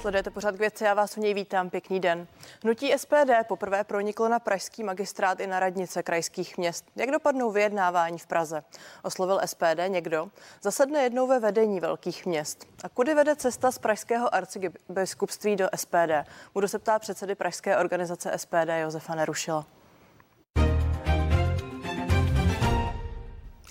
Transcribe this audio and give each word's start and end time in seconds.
Sledujete 0.00 0.30
pořád 0.30 0.56
k 0.56 0.58
věci, 0.58 0.84
já 0.84 0.94
vás 0.94 1.16
u 1.16 1.20
něj 1.20 1.34
vítám, 1.34 1.70
pěkný 1.70 2.00
den. 2.00 2.26
Hnutí 2.62 2.92
SPD 2.96 3.30
poprvé 3.48 3.84
proniklo 3.84 4.28
na 4.28 4.38
pražský 4.38 4.84
magistrát 4.84 5.40
i 5.40 5.46
na 5.46 5.60
radnice 5.60 6.02
krajských 6.02 6.58
měst. 6.58 6.84
Jak 6.96 7.10
dopadnou 7.10 7.50
vyjednávání 7.50 8.18
v 8.18 8.26
Praze? 8.26 8.62
Oslovil 9.02 9.40
SPD 9.44 9.88
někdo? 9.88 10.28
Zasedne 10.62 11.02
jednou 11.02 11.26
ve 11.26 11.40
vedení 11.40 11.80
velkých 11.80 12.26
měst. 12.26 12.66
A 12.84 12.88
kudy 12.88 13.14
vede 13.14 13.36
cesta 13.36 13.72
z 13.72 13.78
pražského 13.78 14.34
arcibiskupství 14.34 15.56
do 15.56 15.68
SPD? 15.76 16.28
Budu 16.54 16.68
se 16.68 16.78
ptát 16.78 16.98
předsedy 16.98 17.34
pražské 17.34 17.76
organizace 17.76 18.38
SPD 18.38 18.68
Josefa 18.80 19.14
Nerušila. 19.14 19.66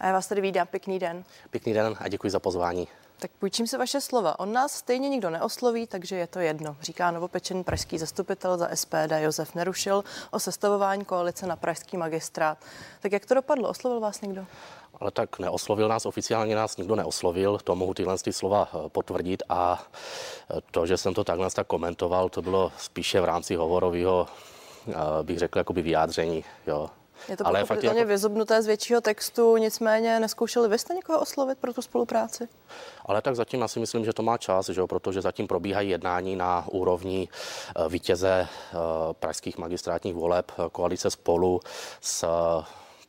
A 0.01 0.07
já 0.07 0.13
vás 0.13 0.27
tady 0.27 0.41
vídám, 0.41 0.67
pěkný 0.67 0.99
den. 0.99 1.23
Pěkný 1.49 1.73
den 1.73 1.95
a 1.99 2.07
děkuji 2.07 2.29
za 2.29 2.39
pozvání. 2.39 2.87
Tak 3.19 3.31
půjčím 3.31 3.67
si 3.67 3.77
vaše 3.77 4.01
slova. 4.01 4.39
On 4.39 4.53
nás 4.53 4.71
stejně 4.71 5.09
nikdo 5.09 5.29
neosloví, 5.29 5.87
takže 5.87 6.15
je 6.15 6.27
to 6.27 6.39
jedno, 6.39 6.75
říká 6.81 7.11
novopečený 7.11 7.63
pražský 7.63 7.97
zastupitel 7.97 8.57
za 8.57 8.69
SPD 8.73 9.11
Josef 9.17 9.55
Nerušil 9.55 10.03
o 10.31 10.39
sestavování 10.39 11.05
koalice 11.05 11.47
na 11.47 11.55
pražský 11.55 11.97
magistrát. 11.97 12.57
Tak 12.99 13.11
jak 13.11 13.25
to 13.25 13.33
dopadlo? 13.33 13.69
Oslovil 13.69 13.99
vás 13.99 14.21
někdo? 14.21 14.45
Ale 14.99 15.11
tak 15.11 15.39
neoslovil 15.39 15.87
nás, 15.87 16.05
oficiálně 16.05 16.55
nás 16.55 16.77
nikdo 16.77 16.95
neoslovil, 16.95 17.59
to 17.63 17.75
mohu 17.75 17.93
tyhle 17.93 18.17
ty 18.17 18.33
slova 18.33 18.69
eh, 18.73 18.89
potvrdit 18.89 19.43
a 19.49 19.83
eh, 20.51 20.61
to, 20.71 20.85
že 20.85 20.97
jsem 20.97 21.13
to 21.13 21.23
takhle 21.23 21.49
tak 21.49 21.67
komentoval, 21.67 22.29
to 22.29 22.41
bylo 22.41 22.71
spíše 22.77 23.21
v 23.21 23.25
rámci 23.25 23.55
hovorového, 23.55 24.27
eh, 24.89 24.93
bych 25.23 25.39
řekl, 25.39 25.59
jakoby 25.59 25.81
vyjádření, 25.81 26.43
jo. 26.67 26.89
Je 27.29 27.37
to 27.37 27.47
ale 27.47 27.65
fakt 27.65 27.83
jako... 27.83 28.05
vyzobnuté 28.05 28.61
z 28.61 28.65
většího 28.65 29.01
textu, 29.01 29.57
nicméně 29.57 30.19
neskoušeli 30.19 30.69
vy 30.69 30.79
jste 30.79 30.93
někoho 30.93 31.19
oslovit 31.19 31.57
pro 31.57 31.73
tu 31.73 31.81
spolupráci? 31.81 32.47
Ale 33.05 33.21
tak 33.21 33.35
zatím 33.35 33.63
asi 33.63 33.79
myslím, 33.79 34.05
že 34.05 34.13
to 34.13 34.23
má 34.23 34.37
čas, 34.37 34.69
že 34.69 34.81
jo, 34.81 34.87
protože 34.87 35.21
zatím 35.21 35.47
probíhají 35.47 35.89
jednání 35.89 36.35
na 36.35 36.65
úrovni 36.71 37.27
eh, 37.75 37.89
vítěze 37.89 38.47
eh, 38.49 38.75
pražských 39.13 39.57
magistrátních 39.57 40.13
voleb 40.13 40.51
koalice 40.71 41.11
spolu 41.11 41.59
s 42.01 42.25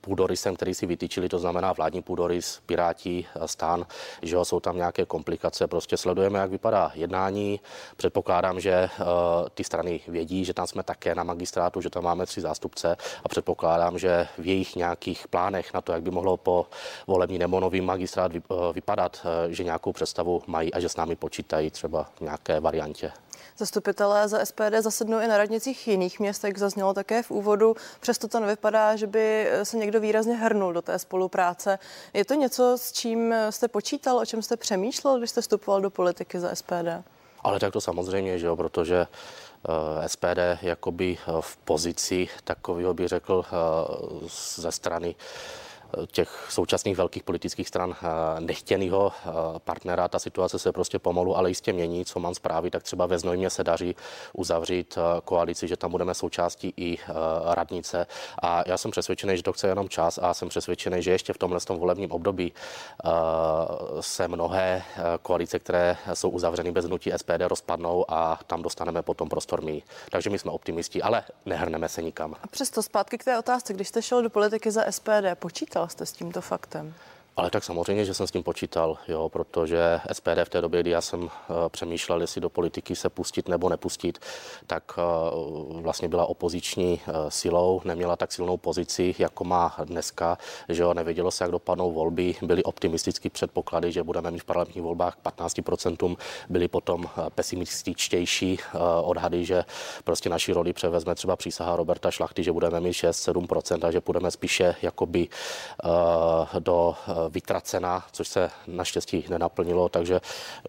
půdorysem, 0.01 0.57
který 0.57 0.75
si 0.75 0.87
vytyčili, 0.87 1.29
to 1.29 1.39
znamená 1.39 1.73
vládní 1.73 2.03
půdorys, 2.03 2.61
Piráti, 2.67 3.27
stán, 3.47 3.87
že 4.23 4.35
jo, 4.35 4.45
jsou 4.45 4.61
tam 4.61 4.77
nějaké 4.77 5.07
komplikace. 5.07 5.67
Prostě 5.67 5.97
sledujeme, 5.97 6.39
jak 6.39 6.51
vypadá 6.51 6.93
jednání. 6.95 7.61
Předpokládám, 7.97 8.61
že 8.61 8.91
uh, 9.01 9.07
ty 9.55 9.65
strany 9.65 10.01
vědí, 10.09 10.45
že 10.45 10.55
tam 10.55 10.67
jsme 10.67 10.83
také 10.83 11.15
na 11.15 11.25
magistrátu, 11.25 11.81
že 11.81 11.91
tam 11.91 12.05
máme 12.05 12.27
tři 12.27 12.41
zástupce 12.41 12.97
a 13.25 13.29
předpokládám, 13.29 13.99
že 13.99 14.29
v 14.39 14.47
jejich 14.47 14.77
nějakých 14.77 15.29
plánech 15.29 15.75
na 15.75 15.81
to, 15.81 15.93
jak 15.93 16.03
by 16.03 16.11
mohlo 16.11 16.37
po 16.37 16.67
volební 17.07 17.39
nebo 17.39 17.61
nový 17.61 17.81
magistrát 17.81 18.33
eh, 18.35 18.41
vypadat, 18.73 19.27
že 19.49 19.65
nějakou 19.65 19.93
představu 19.93 20.43
mají 20.47 20.75
a 20.75 20.81
že 20.81 20.89
s 20.89 20.97
námi 20.97 21.17
počítají 21.17 21.71
třeba 21.71 22.11
v 22.17 22.21
nějaké 22.21 22.61
variantě. 22.61 23.13
Zastupitelé 23.59 24.29
za 24.29 24.45
SPD 24.45 24.75
zasednou 24.81 25.21
i 25.21 25.27
na 25.27 25.39
radnicích 25.39 25.89
jiných 25.89 26.21
měst, 26.21 26.45
jak 26.45 26.59
zaznělo 26.59 26.95
také 26.95 27.23
v 27.23 27.31
úvodu. 27.31 27.77
Přesto 28.01 28.29
to 28.29 28.41
nevypadá, 28.41 28.97
že 28.97 29.07
by 29.07 29.51
se 29.63 29.77
někdo 29.77 30.01
výrazně 30.01 30.35
hrnul 30.35 30.73
do 30.73 30.83
té 30.83 30.99
spolupráce. 30.99 31.79
Je 32.13 32.25
to 32.25 32.35
něco, 32.35 32.79
s 32.79 32.93
čím 32.93 33.35
jste 33.51 33.69
počítal, 33.69 34.19
o 34.19 34.27
čem 34.27 34.43
jste 34.43 34.57
přemýšlel, 34.57 35.19
když 35.19 35.31
jste 35.31 35.41
vstupoval 35.41 35.81
do 35.81 35.91
politiky 35.91 36.41
za 36.41 36.55
SPD? 36.55 37.05
Ale 37.41 37.61
tak 37.61 37.73
to 37.73 37.81
samozřejmě, 37.81 38.39
že 38.39 38.47
jo, 38.47 38.57
protože 38.57 39.07
eh, 39.07 40.09
SPD 40.09 40.39
jakoby 40.63 41.19
v 41.41 41.57
pozici 41.57 42.29
takového, 42.45 42.95
bych 42.95 43.09
řekl, 43.09 43.45
eh, 43.47 44.29
ze 44.57 44.73
strany 44.73 45.15
těch 46.07 46.47
současných 46.49 46.97
velkých 46.97 47.23
politických 47.23 47.69
stran 47.69 47.97
eh, 48.03 48.41
nechtěného 48.41 49.13
eh, 49.13 49.31
partnera. 49.59 50.09
Ta 50.09 50.19
situace 50.19 50.59
se 50.59 50.73
prostě 50.73 50.99
pomalu, 50.99 51.37
ale 51.37 51.49
jistě 51.49 51.73
mění. 51.73 52.05
Co 52.05 52.21
mám 52.21 52.35
zprávy, 52.35 52.71
tak 52.71 52.83
třeba 52.83 53.07
ve 53.07 53.19
Znojmě 53.19 53.51
se 53.51 53.65
daří 53.65 53.97
uzavřít 54.33 54.99
eh, 54.99 55.21
koalici, 55.25 55.69
že 55.69 55.77
tam 55.77 55.91
budeme 55.91 56.15
součástí 56.15 56.75
i 56.77 56.99
radnice. 57.45 58.07
A 58.43 58.63
já 58.67 58.79
jsem 58.79 58.91
přesvědčený, 58.91 59.37
že 59.37 59.43
to 59.43 59.53
chce 59.53 59.69
jenom 59.69 59.89
čas 59.89 60.19
a 60.23 60.35
jsem 60.35 60.49
přesvědčený, 60.49 61.03
že 61.03 61.11
ještě 61.11 61.33
v 61.33 61.39
tomhle 61.39 61.61
tom 61.61 61.79
volebním 61.79 62.13
období 62.13 62.53
se 64.01 64.29
mnohé 64.29 64.83
koalice, 65.23 65.59
které 65.59 65.97
jsou 66.15 66.31
uzavřeny 66.31 66.73
bez 66.73 66.85
hnutí 66.85 67.13
SPD, 67.17 67.41
rozpadnou 67.49 68.05
a 68.09 68.39
tam 68.47 68.63
dostaneme 68.63 69.03
potom 69.03 69.29
prostor 69.29 69.63
my. 69.63 69.83
Takže 70.11 70.31
my 70.31 70.39
jsme 70.39 70.51
optimisti, 70.51 71.03
ale 71.03 71.25
nehrneme 71.47 71.89
se 71.89 72.03
nikam. 72.03 72.37
A 72.43 72.47
přesto 72.47 72.83
zpátky 72.83 73.19
k 73.19 73.25
té 73.25 73.39
otázce, 73.39 73.73
když 73.73 73.89
jste 73.89 74.03
šel 74.03 74.23
do 74.23 74.31
politiky 74.31 74.71
za 74.71 74.83
SPD, 74.91 75.35
počítal 75.35 75.80
Počítal 75.81 75.89
jste 75.89 76.07
s 76.07 76.13
tímto 76.13 76.41
faktem? 76.41 76.95
Ale 77.37 77.51
tak 77.51 77.65
samozřejmě, 77.65 78.05
že 78.05 78.15
jsem 78.15 78.27
s 78.27 78.31
tím 78.31 78.43
počítal, 78.43 78.99
jo, 79.09 79.29
protože 79.29 80.01
SPD 80.13 80.45
v 80.45 80.49
té 80.49 80.61
době, 80.61 80.81
kdy 80.81 80.91
já 80.91 81.01
jsem 81.01 81.23
uh, 81.23 81.29
přemýšlel, 81.69 82.21
jestli 82.21 82.41
do 82.41 82.51
politiky 82.51 82.97
se 82.97 83.09
pustit 83.09 83.49
nebo 83.49 83.69
nepustit, 83.69 84.19
tak 84.67 84.99
uh, 84.99 85.81
vlastně 85.81 86.09
byla 86.09 86.27
opoziční 86.27 87.01
uh, 87.09 87.15
silou, 87.29 87.81
neměla 87.85 88.17
tak 88.17 88.33
silnou 88.33 88.57
pozici, 88.57 89.15
jako 89.19 89.45
má 89.45 89.77
dneska, 89.85 90.39
že 90.69 90.83
jo, 90.83 90.95
nevědělo 90.95 91.31
se, 91.31 91.45
jak 91.45 91.51
dopadnou 91.51 91.93
volby, 91.93 92.35
byly 92.43 92.63
optimistické 92.63 93.31
předpoklady, 93.31 93.93
že 93.93 94.03
budeme 94.03 94.31
mít 94.31 94.39
v 94.39 94.45
parlamentních 94.45 94.85
volbách 94.85 95.17
15%, 95.25 96.17
byly 96.49 96.69
potom 96.69 97.05
pesimističtější 97.35 98.59
odhady, 99.03 99.45
že 99.45 99.65
prostě 100.05 100.29
naši 100.29 100.53
roli 100.53 100.73
převezme 100.73 101.15
třeba 101.15 101.37
přísaha 101.37 101.77
Roberta 101.77 102.11
Šlachty, 102.11 102.43
že 102.43 102.53
budeme 102.53 102.81
mít 102.81 102.93
6-7% 102.93 103.87
a 103.87 103.91
že 103.91 104.01
půjdeme 104.01 104.31
spíše 104.31 104.75
jakoby 104.83 105.29
do 106.59 106.95
vytracena, 107.29 108.05
což 108.13 108.29
se 108.29 108.51
naštěstí 108.67 109.25
nenaplnilo. 109.31 109.89
Takže 109.89 110.21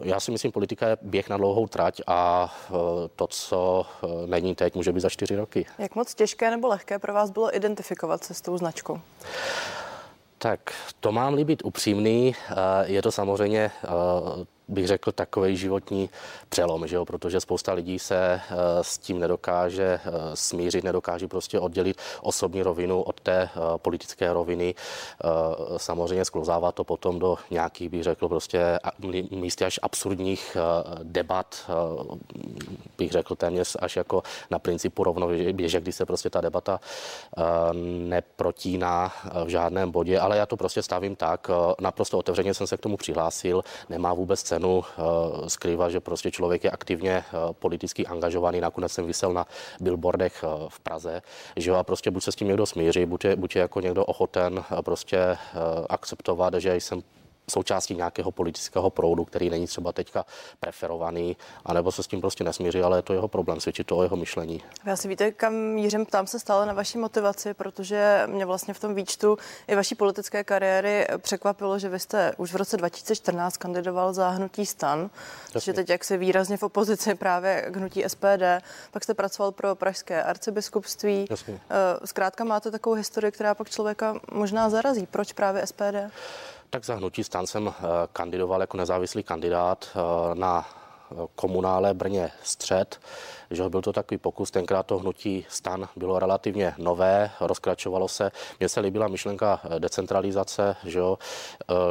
já 0.02 0.20
si 0.20 0.32
myslím, 0.32 0.52
politika 0.52 0.88
je 0.88 0.98
běh 1.02 1.30
na 1.30 1.38
dlouhou 1.38 1.68
trať 1.68 2.02
a 2.08 2.54
e, 2.70 2.72
to, 3.16 3.28
co 3.28 3.86
e, 4.04 4.28
není 4.28 4.56
teď, 4.56 4.76
může 4.76 4.92
být 4.92 5.00
za 5.00 5.10
čtyři 5.10 5.36
roky. 5.36 5.66
Jak 5.78 5.96
moc 5.96 6.16
těžké 6.16 6.52
nebo 6.52 6.68
lehké 6.68 7.00
pro 7.00 7.14
vás 7.14 7.30
bylo 7.30 7.56
identifikovat 7.56 8.24
se 8.24 8.34
s 8.34 8.42
tou 8.42 8.58
značkou? 8.58 9.02
Tak 10.38 10.60
to 11.00 11.12
mám 11.12 11.34
líbit 11.34 11.62
upřímný. 11.66 12.36
E, 12.36 12.92
je 12.92 13.02
to 13.02 13.12
samozřejmě 13.12 13.72
bych 14.72 14.88
řekl, 14.88 15.12
takový 15.12 15.58
životní 15.58 16.10
přelom, 16.50 16.88
že 16.88 16.96
jo? 16.96 17.06
protože 17.06 17.40
spousta 17.40 17.74
lidí 17.74 18.00
se 18.00 18.16
eh, 18.18 18.56
s 18.82 18.98
tím 18.98 19.20
nedokáže 19.20 20.00
eh, 20.04 20.12
smířit, 20.34 20.84
nedokáže 20.84 21.28
prostě 21.28 21.60
oddělit 21.60 21.98
osobní 22.22 22.64
rovinu 22.64 23.02
od 23.02 23.20
té 23.20 23.42
eh, 23.42 23.60
politické 23.78 24.34
roviny. 24.34 24.76
Samozřejmě 25.78 26.26
sklouzává 26.26 26.72
to 26.72 26.84
potom 26.84 27.20
do 27.20 27.38
nějakých, 27.52 27.90
bych 27.90 28.04
řekl, 28.04 28.28
prostě 28.28 28.80
místě 29.32 29.66
až 29.66 29.80
absurdních 29.84 30.58
debat, 31.04 31.72
bych 32.98 33.12
řekl 33.12 33.36
téměř 33.36 33.78
až 33.80 33.96
jako 33.96 34.24
na 34.52 34.60
principu 34.60 35.04
rovnoběže, 35.04 35.82
kdy 35.82 35.92
se 35.92 36.06
prostě 36.06 36.30
ta 36.30 36.42
debata 36.42 36.80
neprotíná 37.84 39.14
v 39.46 39.48
žádném 39.48 39.92
bodě, 39.92 40.20
ale 40.20 40.38
já 40.38 40.46
to 40.46 40.58
prostě 40.58 40.82
stavím 40.82 41.16
tak, 41.16 41.48
naprosto 41.80 42.18
otevřeně 42.18 42.54
jsem 42.54 42.68
se 42.68 42.78
k 42.78 42.82
tomu 42.82 42.98
přihlásil, 42.98 43.64
nemá 43.90 44.14
vůbec 44.14 44.42
cenu 44.42 44.61
cenu 44.62 44.84
eh, 44.84 45.50
skrývá, 45.50 45.90
že 45.90 46.00
prostě 46.00 46.32
člověk 46.32 46.64
je 46.64 46.72
aktivně 46.72 47.12
eh, 47.12 47.54
politicky 47.54 48.06
angažovaný. 48.06 48.62
Nakonec 48.62 48.92
jsem 48.92 49.06
vysel 49.06 49.34
na 49.34 49.46
billboardech 49.82 50.44
eh, 50.44 50.48
v 50.70 50.80
Praze, 50.80 51.22
že 51.56 51.72
a 51.72 51.84
prostě 51.84 52.12
buď 52.12 52.24
se 52.24 52.32
s 52.32 52.36
tím 52.36 52.48
někdo 52.48 52.66
smíří, 52.66 53.06
buď 53.06 53.26
je, 53.26 53.36
buď 53.36 53.56
je 53.56 53.62
jako 53.62 53.82
někdo 53.82 54.06
ochoten 54.06 54.64
prostě 54.82 55.38
akceptovat, 55.90 56.54
že 56.54 56.76
jsem 56.76 57.02
součástí 57.52 57.96
nějakého 57.96 58.32
politického 58.32 58.90
proudu, 58.90 59.26
který 59.26 59.50
není 59.50 59.68
třeba 59.68 59.92
teďka 59.92 60.26
preferovaný, 60.60 61.38
anebo 61.66 61.92
se 61.92 62.04
s 62.04 62.08
tím 62.08 62.22
prostě 62.22 62.44
nesmíří, 62.44 62.82
ale 62.82 62.98
je 62.98 63.02
to 63.02 63.14
jeho 63.14 63.28
problém, 63.28 63.60
svědčí 63.60 63.84
to 63.84 63.98
o 63.98 64.04
jeho 64.04 64.16
myšlení. 64.16 64.64
Já 64.86 64.96
si 64.96 65.08
víte, 65.08 65.32
kam 65.32 65.54
mířím, 65.54 66.06
ptám 66.06 66.28
se 66.28 66.40
stále 66.40 66.66
na 66.66 66.74
vaší 66.74 66.98
motivaci, 66.98 67.54
protože 67.54 68.24
mě 68.28 68.46
vlastně 68.46 68.74
v 68.74 68.80
tom 68.80 68.96
výčtu 68.96 69.38
i 69.68 69.76
vaší 69.76 69.96
politické 69.96 70.44
kariéry 70.44 71.08
překvapilo, 71.18 71.80
že 71.80 71.90
vy 71.90 72.00
jste 72.00 72.34
už 72.38 72.54
v 72.54 72.56
roce 72.56 72.78
2014 72.78 73.58
kandidoval 73.58 74.14
za 74.14 74.30
hnutí 74.30 74.66
stan, 74.66 75.10
je 75.68 75.74
teď 75.74 75.90
jaksi 75.90 76.18
výrazně 76.18 76.58
v 76.58 76.64
opozici 76.64 77.16
právě 77.16 77.66
k 77.70 77.78
hnutí 77.78 78.04
SPD, 78.08 78.44
pak 78.92 79.04
jste 79.04 79.14
pracoval 79.14 79.52
pro 79.52 79.76
pražské 79.76 80.24
arcibiskupství. 80.24 81.28
Jasně. 81.30 81.60
Eh, 81.70 82.08
zkrátka 82.08 82.44
máte 82.44 82.72
takovou 82.72 82.96
historii, 82.96 83.32
která 83.32 83.56
pak 83.56 83.70
člověka 83.70 84.20
možná 84.32 84.70
zarazí. 84.70 85.06
Proč 85.06 85.34
právě 85.34 85.68
SPD? 85.68 86.12
Tak 86.74 86.86
za 86.86 86.96
hnutí 86.96 87.24
stan 87.24 87.48
jsem 87.48 87.68
eh, 87.68 87.74
kandidoval 88.14 88.62
jako 88.62 88.78
nezávislý 88.78 89.24
kandidát 89.24 89.90
eh, 89.96 90.36
na 90.36 90.70
komunále 91.36 91.94
Brně 91.94 92.32
střed, 92.44 93.00
že 93.52 93.70
byl 93.70 93.82
to 93.82 93.94
takový 93.94 94.18
pokus, 94.18 94.52
tenkrát 94.52 94.86
to 94.86 94.98
hnutí 94.98 95.46
stan 95.50 95.90
bylo 95.96 96.20
relativně 96.20 96.74
nové, 96.78 97.32
rozkračovalo 97.40 98.08
se. 98.08 98.32
Mně 98.60 98.70
se 98.70 98.80
líbila 98.80 99.08
myšlenka 99.08 99.62
decentralizace, 99.80 100.76
že 100.86 101.00
jo, 101.00 101.18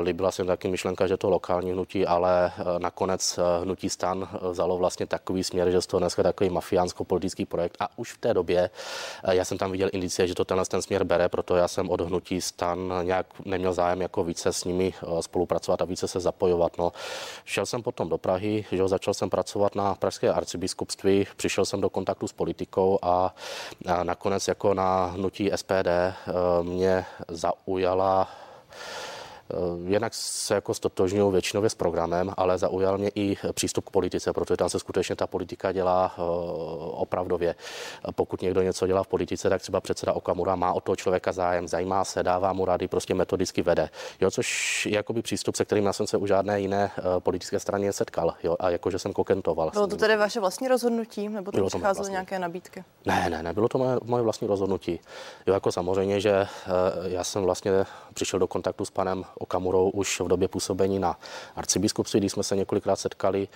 líbila 0.03 0.31
se 0.31 0.45
taky 0.45 0.69
myšlenka, 0.69 1.07
že 1.07 1.17
to 1.17 1.31
lokální 1.31 1.73
hnutí, 1.73 2.07
ale 2.07 2.53
nakonec 2.79 3.39
hnutí 3.63 3.91
stan 3.91 4.29
vzalo 4.51 4.77
vlastně 4.77 5.07
takový 5.07 5.45
směr, 5.45 5.71
že 5.71 5.83
z 5.83 5.87
toho 5.87 5.99
dneska 5.99 6.23
takový 6.23 6.51
mafiánsko-politický 6.51 7.47
projekt 7.47 7.77
a 7.81 7.89
už 7.97 8.13
v 8.13 8.19
té 8.19 8.35
době 8.35 8.71
já 9.31 9.45
jsem 9.45 9.59
tam 9.59 9.73
viděl 9.73 9.89
indicie, 9.93 10.27
že 10.29 10.35
to 10.35 10.45
tenhle 10.45 10.65
ten 10.65 10.83
směr 10.83 11.05
bere, 11.05 11.29
proto 11.29 11.57
já 11.57 11.69
jsem 11.69 11.91
od 11.91 12.01
hnutí 12.01 12.41
stan 12.41 12.93
nějak 13.03 13.27
neměl 13.45 13.73
zájem 13.73 14.01
jako 14.03 14.25
více 14.25 14.53
s 14.53 14.65
nimi 14.65 14.95
spolupracovat 15.21 15.83
a 15.83 15.85
více 15.85 16.09
se 16.09 16.21
zapojovat. 16.21 16.79
No. 16.79 16.93
Šel 17.45 17.67
jsem 17.67 17.83
potom 17.83 18.09
do 18.09 18.19
Prahy, 18.19 18.65
že 18.73 18.89
začal 18.89 19.15
jsem 19.15 19.31
pracovat 19.31 19.75
na 19.75 19.95
Pražské 19.95 20.33
arcibiskupství, 20.33 21.27
přišel 21.37 21.50
jsem 21.59 21.81
do 21.81 21.91
kontaktu 21.91 22.29
s 22.29 22.33
politikou 22.33 22.99
a, 23.03 23.35
a 23.87 24.05
nakonec 24.05 24.49
jako 24.49 24.75
na 24.75 25.07
hnutí 25.07 25.51
SPD 25.57 25.87
eh, 25.87 26.15
mě 26.63 27.05
zaujala 27.29 28.29
Eh, 29.51 29.91
jinak 29.91 30.15
se 30.15 30.55
jako 30.55 30.75
stotožňuji 30.75 31.31
většinově 31.31 31.71
s 31.71 31.75
programem, 31.75 32.33
ale 32.37 32.59
zaujal 32.59 32.99
mě 32.99 33.11
i 33.15 33.37
přístup 33.53 33.85
k 33.85 33.91
politice, 33.91 34.33
protože 34.33 34.57
tam 34.57 34.69
se 34.69 34.79
skutečně 34.79 35.17
ta 35.17 35.27
politika 35.27 35.73
dělá 35.73 36.15
eh, 36.19 36.23
opravdově. 36.91 37.55
Pokud 38.15 38.43
někdo 38.43 38.63
něco 38.63 38.87
dělá 38.87 39.03
v 39.03 39.09
politice, 39.09 39.51
tak 39.51 39.63
třeba 39.63 39.81
předseda 39.81 40.13
Okamura 40.13 40.57
má 40.57 40.73
o 40.73 40.81
toho 40.81 40.97
člověka 40.97 41.33
zájem, 41.33 41.69
zajímá 41.69 42.05
se, 42.05 42.23
dává 42.23 42.53
mu 42.53 42.65
rady, 42.65 42.89
prostě 42.89 43.15
metodicky 43.15 43.63
vede. 43.63 43.91
Jo, 44.21 44.31
což 44.31 44.87
je 44.87 44.97
jakoby 44.97 45.23
přístup, 45.23 45.57
se 45.57 45.65
kterým 45.65 45.87
já 45.87 45.93
jsem 45.93 46.07
se 46.07 46.17
u 46.17 46.27
žádné 46.27 46.61
jiné 46.61 46.91
eh, 46.99 47.03
politické 47.21 47.61
straně 47.61 47.93
setkal. 47.93 48.35
Jo, 48.43 48.57
a 48.61 48.71
jakože 48.71 48.99
jsem 48.99 49.13
kokentoval. 49.13 49.71
Bylo 49.71 49.87
to 49.87 49.97
tedy 49.97 50.17
vaše 50.17 50.41
vlastní 50.41 50.69
rozhodnutí, 50.69 51.29
nebo 51.29 51.53
to 51.53 51.67
přicházely 51.67 51.95
vlastně. 51.97 52.13
nějaké 52.13 52.39
nabídky? 52.39 52.85
Ne, 53.07 53.31
ne, 53.31 53.43
ne, 53.43 53.53
bylo 53.53 53.69
to 53.69 53.79
moje, 53.79 53.99
moje 54.05 54.23
vlastní 54.23 54.49
rozhodnutí. 54.49 55.01
Jo, 55.47 55.55
jako 55.55 55.73
samozřejmě, 55.73 56.21
že 56.21 56.47
já 57.03 57.25
jsem 57.25 57.43
vlastně 57.43 57.73
přišel 58.15 58.39
do 58.39 58.47
kontaktu 58.47 58.85
s 58.85 58.91
panem 58.91 59.25
Okamurou 59.43 59.91
už 59.91 60.21
v 60.21 60.29
době 60.29 60.49
působení 60.49 60.99
na 60.99 61.19
arcibiskupství, 61.57 62.21
když 62.21 62.33
jsme 62.33 62.43
se 62.43 62.57
několikrát 62.57 62.97
setkali 62.97 63.49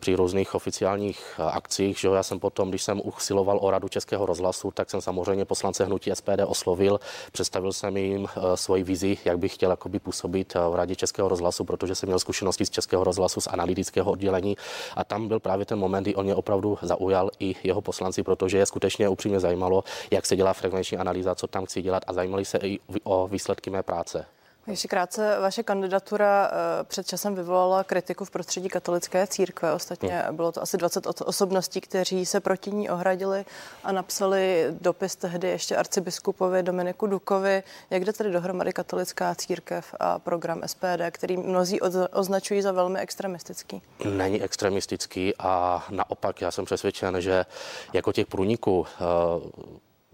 při 0.00 0.14
různých 0.14 0.54
oficiálních 0.54 1.34
eh, 1.38 1.42
akcích. 1.42 1.98
Že 1.98 2.08
já 2.08 2.22
jsem 2.22 2.40
potom, 2.40 2.68
když 2.68 2.82
jsem 2.82 3.00
usiloval 3.04 3.58
o 3.62 3.70
radu 3.70 3.88
Českého 3.88 4.26
rozhlasu, 4.26 4.70
tak 4.70 4.90
jsem 4.90 5.00
samozřejmě 5.00 5.44
poslance 5.44 5.84
hnutí 5.84 6.10
SPD 6.14 6.44
oslovil, 6.46 7.00
představil 7.32 7.72
jsem 7.72 7.96
jim 7.96 8.26
eh, 8.26 8.56
svoji 8.56 8.82
vizi, 8.82 9.18
jak 9.24 9.38
bych 9.38 9.54
chtěl 9.54 9.70
jakoby 9.70 9.98
působit 9.98 10.52
eh, 10.56 10.58
v 10.68 10.74
radě 10.74 10.96
Českého 10.96 11.28
rozhlasu, 11.28 11.64
protože 11.64 11.94
jsem 11.94 12.06
měl 12.06 12.18
zkušenosti 12.18 12.66
z 12.66 12.70
Českého 12.70 13.04
rozhlasu, 13.04 13.40
z 13.40 13.46
analytického 13.46 14.10
oddělení 14.10 14.56
a 14.96 15.04
tam 15.04 15.28
byl 15.28 15.40
právě 15.40 15.66
ten 15.66 15.78
moment, 15.78 16.02
kdy 16.02 16.14
on 16.14 16.24
mě 16.24 16.34
opravdu 16.34 16.78
zaujal 16.82 17.30
i 17.40 17.54
jeho 17.62 17.80
poslanci, 17.80 18.22
protože 18.22 18.58
je 18.58 18.66
skutečně 18.66 19.08
upřímně 19.08 19.40
zajímalo, 19.40 19.84
jak 20.10 20.26
se 20.26 20.36
dělá 20.36 20.52
frekvenční 20.52 20.98
analýza, 20.98 21.34
co 21.34 21.46
tam 21.46 21.64
chci 21.66 21.82
dělat 21.82 22.02
a 22.06 22.12
zajímali 22.12 22.44
se 22.44 22.58
i 22.58 22.78
o 23.04 23.28
výsledky 23.28 23.70
mé 23.70 23.82
práce. 23.82 24.26
Ještě 24.66 24.88
krátce, 24.88 25.38
vaše 25.40 25.62
kandidatura 25.62 26.50
eh, 26.50 26.84
před 26.84 27.06
časem 27.06 27.34
vyvolala 27.34 27.84
kritiku 27.84 28.24
v 28.24 28.30
prostředí 28.30 28.68
katolické 28.68 29.26
církve. 29.26 29.72
Ostatně 29.72 30.10
hmm. 30.10 30.36
bylo 30.36 30.52
to 30.52 30.62
asi 30.62 30.76
20 30.76 31.06
osobností, 31.06 31.80
kteří 31.80 32.26
se 32.26 32.40
proti 32.40 32.70
ní 32.70 32.90
ohradili 32.90 33.44
a 33.84 33.92
napsali 33.92 34.66
dopis 34.80 35.16
tehdy 35.16 35.48
ještě 35.48 35.76
arcibiskupovi 35.76 36.62
Dominiku 36.62 37.06
Dukovi. 37.06 37.62
Jak 37.90 38.04
jde 38.04 38.12
tedy 38.12 38.32
dohromady 38.32 38.72
katolická 38.72 39.34
církev 39.34 39.94
a 40.00 40.18
program 40.18 40.62
SPD, 40.66 41.10
který 41.10 41.36
mnozí 41.36 41.80
označují 42.12 42.62
za 42.62 42.72
velmi 42.72 43.00
extremistický? 43.00 43.82
Není 44.04 44.42
extremistický 44.42 45.34
a 45.38 45.84
naopak 45.90 46.40
já 46.40 46.50
jsem 46.50 46.64
přesvědčen, 46.64 47.20
že 47.20 47.46
jako 47.92 48.12
těch 48.12 48.26
průniků 48.26 48.86
eh, 48.86 49.04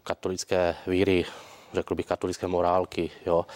katolické 0.02 0.76
víry, 0.86 1.24
řekl 1.72 1.94
bych 1.94 2.06
katolické 2.06 2.46
morálky, 2.46 3.10
jo, 3.26 3.46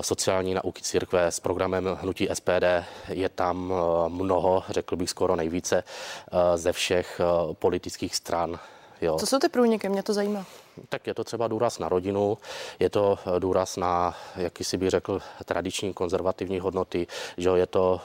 sociální 0.00 0.54
nauky 0.54 0.82
církve 0.82 1.26
s 1.26 1.40
programem 1.40 1.98
Hnutí 2.00 2.28
SPD. 2.32 2.64
Je 3.08 3.28
tam 3.28 3.72
eh, 3.72 4.08
mnoho, 4.08 4.64
řekl 4.68 4.96
bych 4.96 5.10
skoro 5.10 5.36
nejvíce, 5.36 5.84
eh, 5.84 6.58
ze 6.58 6.72
všech 6.72 7.20
politických 7.52 8.16
stran. 8.16 8.58
Jo. 9.00 9.18
Co 9.18 9.26
jsou 9.26 9.38
ty 9.38 9.48
průniky? 9.48 9.88
Mě 9.88 10.02
to 10.02 10.14
zajímá. 10.14 10.44
Tak 10.88 11.06
je 11.06 11.14
to 11.14 11.24
třeba 11.24 11.48
důraz 11.48 11.78
na 11.78 11.88
rodinu, 11.88 12.38
je 12.78 12.90
to 12.90 13.18
důraz 13.38 13.76
na, 13.76 14.16
jaký 14.36 14.64
si 14.64 14.76
by 14.76 14.90
řekl, 14.90 15.20
tradiční 15.44 15.92
konzervativní 15.92 16.60
hodnoty, 16.60 17.06
že 17.36 17.50
je 17.54 17.66
to 17.66 18.00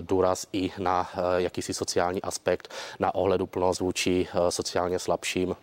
důraz 0.00 0.46
i 0.52 0.70
na 0.78 1.10
jakýsi 1.36 1.74
sociální 1.74 2.22
aspekt, 2.22 2.68
na 2.98 3.14
ohledu 3.14 3.46
plnost 3.46 3.80
vůči 3.80 4.28
sociálně 4.48 4.98
slabším 4.98 5.56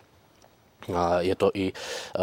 je 1.18 1.34
to 1.34 1.50
i 1.54 1.72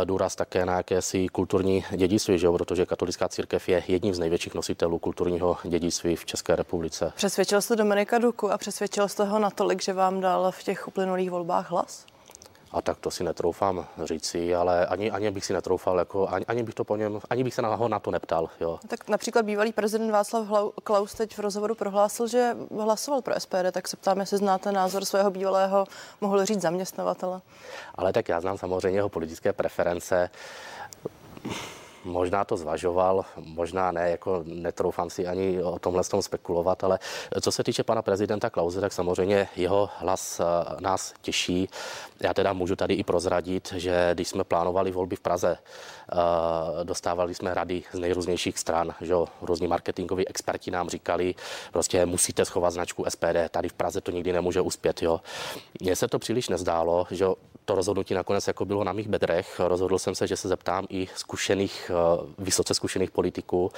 e, 0.01 0.05
důraz 0.05 0.35
také 0.35 0.65
na 0.65 0.77
jakési 0.77 1.27
kulturní 1.27 1.85
dědictví, 1.95 2.39
že 2.39 2.45
jo? 2.45 2.53
protože 2.53 2.85
katolická 2.85 3.29
církev 3.29 3.69
je 3.69 3.83
jedním 3.87 4.13
z 4.13 4.19
největších 4.19 4.55
nositelů 4.55 4.99
kulturního 4.99 5.57
dědictví 5.63 6.15
v 6.15 6.25
České 6.25 6.55
republice. 6.55 7.11
Přesvědčil 7.15 7.61
jste 7.61 7.75
Dominika 7.75 8.17
Duku 8.17 8.51
a 8.51 8.57
přesvědčil 8.57 9.07
jste 9.07 9.23
ho 9.25 9.39
natolik, 9.39 9.81
že 9.81 9.93
vám 9.93 10.21
dal 10.21 10.51
v 10.51 10.63
těch 10.63 10.87
uplynulých 10.87 11.31
volbách 11.31 11.71
hlas? 11.71 12.05
A 12.71 12.81
tak 12.81 12.97
to 12.97 13.11
si 13.11 13.23
netroufám 13.23 13.87
říci, 14.03 14.55
ale 14.55 14.85
ani, 14.85 15.11
ani 15.11 15.31
bych 15.31 15.45
si 15.45 15.53
netroufal, 15.53 15.99
jako, 15.99 16.27
ani, 16.27 16.45
ani, 16.45 16.63
bych 16.63 16.75
to 16.75 16.83
po 16.83 16.95
něm, 16.95 17.19
ani 17.29 17.43
bych 17.43 17.53
se 17.53 17.61
na 17.61 17.75
ho 17.75 17.87
na 17.87 17.99
to 17.99 18.11
neptal. 18.11 18.49
Jo. 18.59 18.79
Tak 18.87 19.09
například 19.09 19.45
bývalý 19.45 19.73
prezident 19.73 20.11
Václav 20.11 20.47
Klaus 20.83 21.13
teď 21.13 21.37
v 21.37 21.39
rozhovoru 21.39 21.75
prohlásil, 21.75 22.27
že 22.27 22.57
hlasoval 22.79 23.21
pro 23.21 23.39
SPD, 23.39 23.71
tak 23.71 23.87
se 23.87 23.97
ptám, 23.97 24.19
jestli 24.19 24.37
znáte 24.37 24.71
názor 24.71 25.05
svého 25.05 25.31
bývalého, 25.31 25.85
mohl 26.21 26.45
říct 26.45 26.61
zaměstnavatele. 26.61 27.41
Ale 27.95 28.13
tak 28.13 28.29
já 28.29 28.41
znám 28.41 28.57
samozřejmě 28.57 28.99
jeho 28.99 29.09
politické 29.09 29.53
preference 29.53 30.29
možná 32.05 32.45
to 32.45 32.57
zvažoval, 32.57 33.25
možná 33.37 33.91
ne, 33.91 34.09
jako 34.09 34.43
netroufám 34.45 35.09
si 35.09 35.27
ani 35.27 35.63
o 35.63 35.79
tomhle 35.79 36.03
tom 36.03 36.21
spekulovat, 36.21 36.83
ale 36.83 36.99
co 37.41 37.51
se 37.51 37.63
týče 37.63 37.83
pana 37.83 38.01
prezidenta 38.01 38.49
Klauze, 38.49 38.81
tak 38.81 38.93
samozřejmě 38.93 39.47
jeho 39.55 39.89
hlas 39.97 40.39
eh, 40.39 40.43
nás 40.79 41.13
těší. 41.21 41.69
Já 42.23 42.33
teda 42.33 42.53
můžu 42.53 42.75
tady 42.75 42.93
i 42.93 43.03
prozradit, 43.03 43.73
že 43.77 44.09
když 44.13 44.27
jsme 44.27 44.43
plánovali 44.43 44.91
volby 44.91 45.15
v 45.15 45.19
Praze, 45.19 45.57
eh, 45.57 46.15
dostávali 46.83 47.35
jsme 47.35 47.53
rady 47.53 47.83
z 47.93 47.99
nejrůznějších 47.99 48.59
stran, 48.59 48.95
že 49.01 49.13
různí 49.41 49.67
marketingoví 49.67 50.27
experti 50.27 50.71
nám 50.71 50.89
říkali, 50.89 51.35
prostě 51.71 52.05
musíte 52.05 52.45
schovat 52.45 52.73
značku 52.73 53.05
SPD, 53.09 53.49
tady 53.49 53.69
v 53.69 53.73
Praze 53.73 54.01
to 54.01 54.11
nikdy 54.11 54.33
nemůže 54.33 54.61
uspět, 54.61 55.01
jo. 55.01 55.21
Mně 55.81 55.95
se 55.95 56.07
to 56.07 56.19
příliš 56.19 56.49
nezdálo, 56.49 57.07
že 57.11 57.25
to 57.65 57.75
rozhodnutí 57.75 58.13
nakonec 58.13 58.47
jako 58.47 58.65
bylo 58.65 58.83
na 58.83 58.93
mých 58.93 59.07
bedrech. 59.07 59.59
Rozhodl 59.59 59.97
jsem 59.99 60.15
se, 60.15 60.27
že 60.27 60.37
se 60.37 60.47
zeptám 60.47 60.85
i 60.89 61.07
zkušených, 61.15 61.91
eh, 61.93 62.33
vysoce 62.37 62.73
zkušených 62.73 63.11
politiků. 63.11 63.71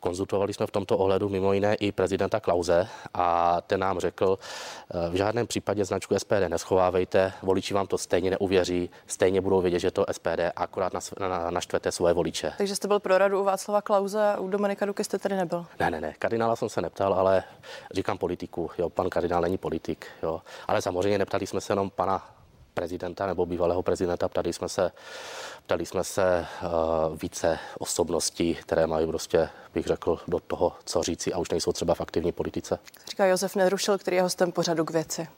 Konzultovali 0.00 0.54
jsme 0.54 0.66
v 0.66 0.70
tomto 0.70 0.98
ohledu 0.98 1.28
mimo 1.28 1.52
jiné 1.52 1.74
i 1.74 1.92
prezidenta 1.92 2.40
Klauze 2.40 2.88
a 3.14 3.60
ten 3.60 3.80
nám 3.80 3.98
řekl, 3.98 4.38
eh, 4.38 5.10
v 5.10 5.14
žádném 5.14 5.46
případě 5.46 5.84
značku 5.84 6.14
SPD 6.14 6.48
neschovávejte, 6.48 7.32
voliči 7.42 7.74
vám 7.74 7.86
to 7.86 7.98
stejně 7.98 8.30
neuvěří, 8.30 8.90
stejně 9.06 9.40
budou 9.40 9.60
vědět, 9.60 9.78
že 9.78 9.90
to 9.90 10.04
SPD 10.08 10.52
akorát 10.56 10.92
naštvete 11.50 11.92
svoje 11.92 12.14
voliče. 12.14 12.52
Takže 12.58 12.76
jste 12.76 12.88
byl 12.88 13.00
pro 13.00 13.18
radu 13.18 13.40
u 13.40 13.44
Václava 13.44 13.82
Klauze, 13.82 14.36
u 14.38 14.48
Dominika 14.48 14.86
Duky 14.86 15.04
jste 15.04 15.18
tady 15.18 15.36
nebyl? 15.36 15.66
Ne, 15.80 15.90
ne, 15.90 16.00
ne, 16.00 16.14
kardinála 16.18 16.56
jsem 16.56 16.68
se 16.68 16.80
neptal, 16.80 17.14
ale 17.14 17.44
říkám 17.94 18.18
politiku, 18.18 18.70
jo, 18.78 18.90
pan 18.90 19.10
kardinál 19.10 19.42
není 19.42 19.58
politik, 19.58 20.06
jo. 20.22 20.42
Ale 20.68 20.82
samozřejmě 20.82 21.18
neptali 21.18 21.46
jsme 21.46 21.60
se 21.60 21.72
jenom 21.72 21.90
pana 21.90 22.37
prezidenta 22.78 23.26
nebo 23.26 23.46
bývalého 23.46 23.82
prezidenta. 23.82 24.28
Ptali 24.28 24.52
jsme 24.52 24.68
se, 24.68 24.92
ptali 25.66 25.86
jsme 25.86 26.04
se 26.04 26.46
uh, 26.62 27.18
více 27.18 27.58
osobností, 27.78 28.54
které 28.54 28.86
mají 28.86 29.06
prostě, 29.06 29.48
bych 29.74 29.86
řekl, 29.86 30.18
do 30.28 30.40
toho, 30.40 30.72
co 30.84 31.02
říci 31.02 31.32
a 31.32 31.38
už 31.38 31.50
nejsou 31.50 31.72
třeba 31.72 31.94
v 31.94 32.00
aktivní 32.00 32.32
politice. 32.32 32.78
Říká 33.10 33.26
Josef 33.26 33.56
Nerušil, 33.56 33.98
který 33.98 34.16
je 34.16 34.22
hostem 34.22 34.52
pořadu 34.52 34.84
k 34.84 34.90
věci. 34.90 35.28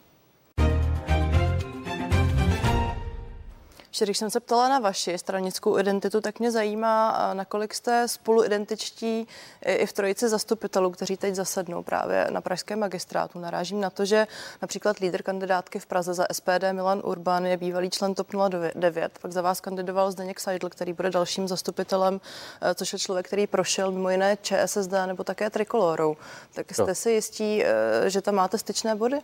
Ještě 4.01 4.11
když 4.11 4.19
jsem 4.19 4.31
se 4.31 4.41
ptala 4.41 4.69
na 4.69 4.79
vaši 4.79 5.19
stranickou 5.19 5.79
identitu, 5.79 6.21
tak 6.21 6.39
mě 6.39 6.51
zajímá, 6.51 7.31
nakolik 7.35 7.75
jste 7.75 8.09
spoluidentičtí 8.09 9.27
i 9.67 9.87
v 9.87 9.93
trojici 9.93 10.29
zastupitelů, 10.29 10.91
kteří 10.91 11.17
teď 11.17 11.35
zasednou 11.35 11.83
právě 11.83 12.27
na 12.31 12.41
pražském 12.41 12.79
magistrátu. 12.79 13.39
Narážím 13.39 13.81
na 13.81 13.91
to, 13.91 14.05
že 14.05 14.27
například 14.63 14.99
lídr 14.99 15.23
kandidátky 15.23 15.79
v 15.79 15.87
Praze 15.87 16.15
za 16.15 16.27
SPD 16.33 16.73
Milan 16.73 17.03
Urban 17.05 17.47
je 17.47 17.57
bývalý 17.57 17.91
člen 17.91 18.15
TOP 18.15 18.27
09, 18.75 19.19
pak 19.23 19.33
za 19.33 19.43
vás 19.43 19.61
kandidoval 19.61 20.11
Zdeněk 20.11 20.41
Seidl, 20.41 20.69
který 20.69 20.93
bude 20.93 21.11
dalším 21.11 21.49
zastupitelem, 21.49 22.21
eh, 22.61 22.75
což 22.75 22.93
je 22.93 22.99
člověk, 22.99 23.27
který 23.27 23.47
prošel 23.47 23.93
mimo 23.93 24.11
jiné 24.11 24.37
ČSSD 24.43 25.07
nebo 25.07 25.25
také 25.25 25.51
Trikolorou. 25.51 26.17
Tak 26.55 26.75
jste 26.75 26.87
no. 26.87 26.95
si 26.95 27.11
jistí, 27.11 27.65
eh, 27.65 28.11
že 28.11 28.23
tam 28.23 28.35
máte 28.35 28.59
styčné 28.59 28.95
body? 28.95 29.19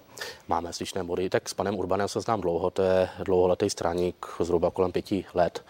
Máme 0.48 0.72
styčné 0.72 1.04
body, 1.04 1.30
tak 1.30 1.48
s 1.48 1.54
panem 1.54 1.78
Urbanem 1.78 2.08
se 2.08 2.20
znám 2.20 2.40
dlouho, 2.40 2.70
to 2.70 2.82
je 2.82 3.08
dlouholetý 3.24 3.70
straník, 3.70 4.26
zhruba 4.40 4.65
zhruba 4.66 4.74
kolem 4.74 4.92
pěti 4.92 5.24
let. 5.34 5.64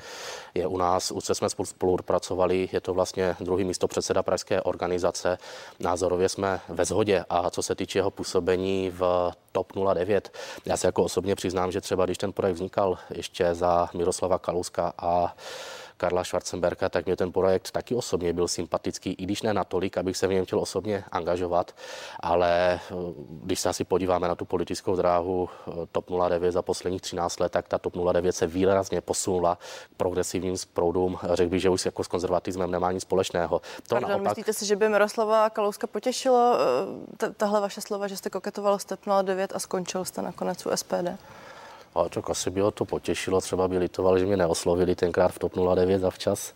Je 0.54 0.66
u 0.66 0.76
nás, 0.76 1.10
už 1.10 1.24
jsme 1.32 1.48
spolupracovali, 1.48 2.68
je 2.72 2.80
to 2.80 2.94
vlastně 2.94 3.36
druhý 3.40 3.64
místo 3.64 3.88
předseda 3.88 4.22
pražské 4.22 4.62
organizace. 4.62 5.38
Názorově 5.80 6.28
jsme 6.28 6.60
ve 6.68 6.84
shodě 6.84 7.24
a 7.28 7.50
co 7.50 7.62
se 7.62 7.74
týče 7.74 7.98
jeho 7.98 8.10
působení 8.10 8.90
v 8.90 9.32
TOP 9.52 9.72
09, 9.94 10.32
já 10.66 10.76
se 10.76 10.88
jako 10.88 11.04
osobně 11.04 11.34
přiznám, 11.34 11.72
že 11.72 11.80
třeba 11.80 12.04
když 12.04 12.18
ten 12.18 12.32
projekt 12.32 12.56
vznikal 12.56 12.98
ještě 13.10 13.54
za 13.54 13.88
Miroslava 13.94 14.38
Kalouska 14.38 14.92
a 14.98 15.36
Karla 15.96 16.24
Schwarzenberga, 16.24 16.88
tak 16.88 17.06
mě 17.06 17.16
ten 17.16 17.32
projekt 17.32 17.70
taky 17.70 17.94
osobně 17.94 18.32
byl 18.32 18.48
sympatický, 18.48 19.12
i 19.12 19.24
když 19.24 19.42
ne 19.42 19.54
natolik, 19.54 19.98
abych 19.98 20.16
se 20.16 20.26
v 20.26 20.32
něm 20.32 20.44
chtěl 20.44 20.60
osobně 20.60 21.04
angažovat, 21.12 21.74
ale 22.20 22.74
eh, 22.74 22.94
když 23.28 23.60
se 23.60 23.68
asi 23.68 23.84
podíváme 23.84 24.28
na 24.28 24.34
tu 24.34 24.44
politickou 24.44 24.96
dráhu 24.96 25.48
eh, 25.48 25.72
TOP 25.92 26.10
09 26.28 26.52
za 26.52 26.62
posledních 26.62 27.02
13 27.02 27.40
let, 27.40 27.52
tak 27.52 27.68
ta 27.68 27.78
TOP 27.78 27.94
09 28.12 28.32
se 28.32 28.46
výrazně 28.46 29.00
posunula 29.00 29.56
k 29.92 29.96
progresivním 29.96 30.56
proudům. 30.74 31.18
Řekl 31.32 31.50
bych, 31.50 31.62
že 31.62 31.70
už 31.70 31.84
jako 31.84 32.04
s 32.04 32.08
konzervatismem 32.08 32.70
nemá 32.70 32.92
nic 32.92 33.02
společného. 33.02 33.58
To 33.58 33.94
Pardon, 33.94 34.10
naopak... 34.10 34.28
myslíte 34.28 34.52
si, 34.52 34.66
že 34.66 34.76
by 34.76 34.88
Miroslava 34.88 35.50
Kalouska 35.50 35.86
potěšilo 35.86 36.58
eh, 37.22 37.30
tahle 37.36 37.60
vaše 37.60 37.80
slova, 37.80 38.08
že 38.08 38.16
jste 38.16 38.30
koketoval 38.30 38.78
s 38.78 38.84
TOP 38.84 39.00
09 39.22 39.52
a 39.54 39.58
skončil 39.58 40.04
jste 40.04 40.22
nakonec 40.22 40.66
u 40.66 40.70
SPD? 40.74 41.08
Ale 41.96 42.08
tak 42.08 42.30
asi 42.30 42.50
by 42.50 42.60
ho 42.60 42.70
to 42.70 42.84
potěšilo, 42.84 43.40
třeba 43.40 43.68
by 43.68 43.78
litoval, 43.78 44.18
že 44.18 44.26
mě 44.26 44.36
neoslovili 44.36 44.94
tenkrát 44.94 45.28
v 45.28 45.38
TOP 45.38 45.52
09 45.74 45.98
zavčas. 45.98 46.52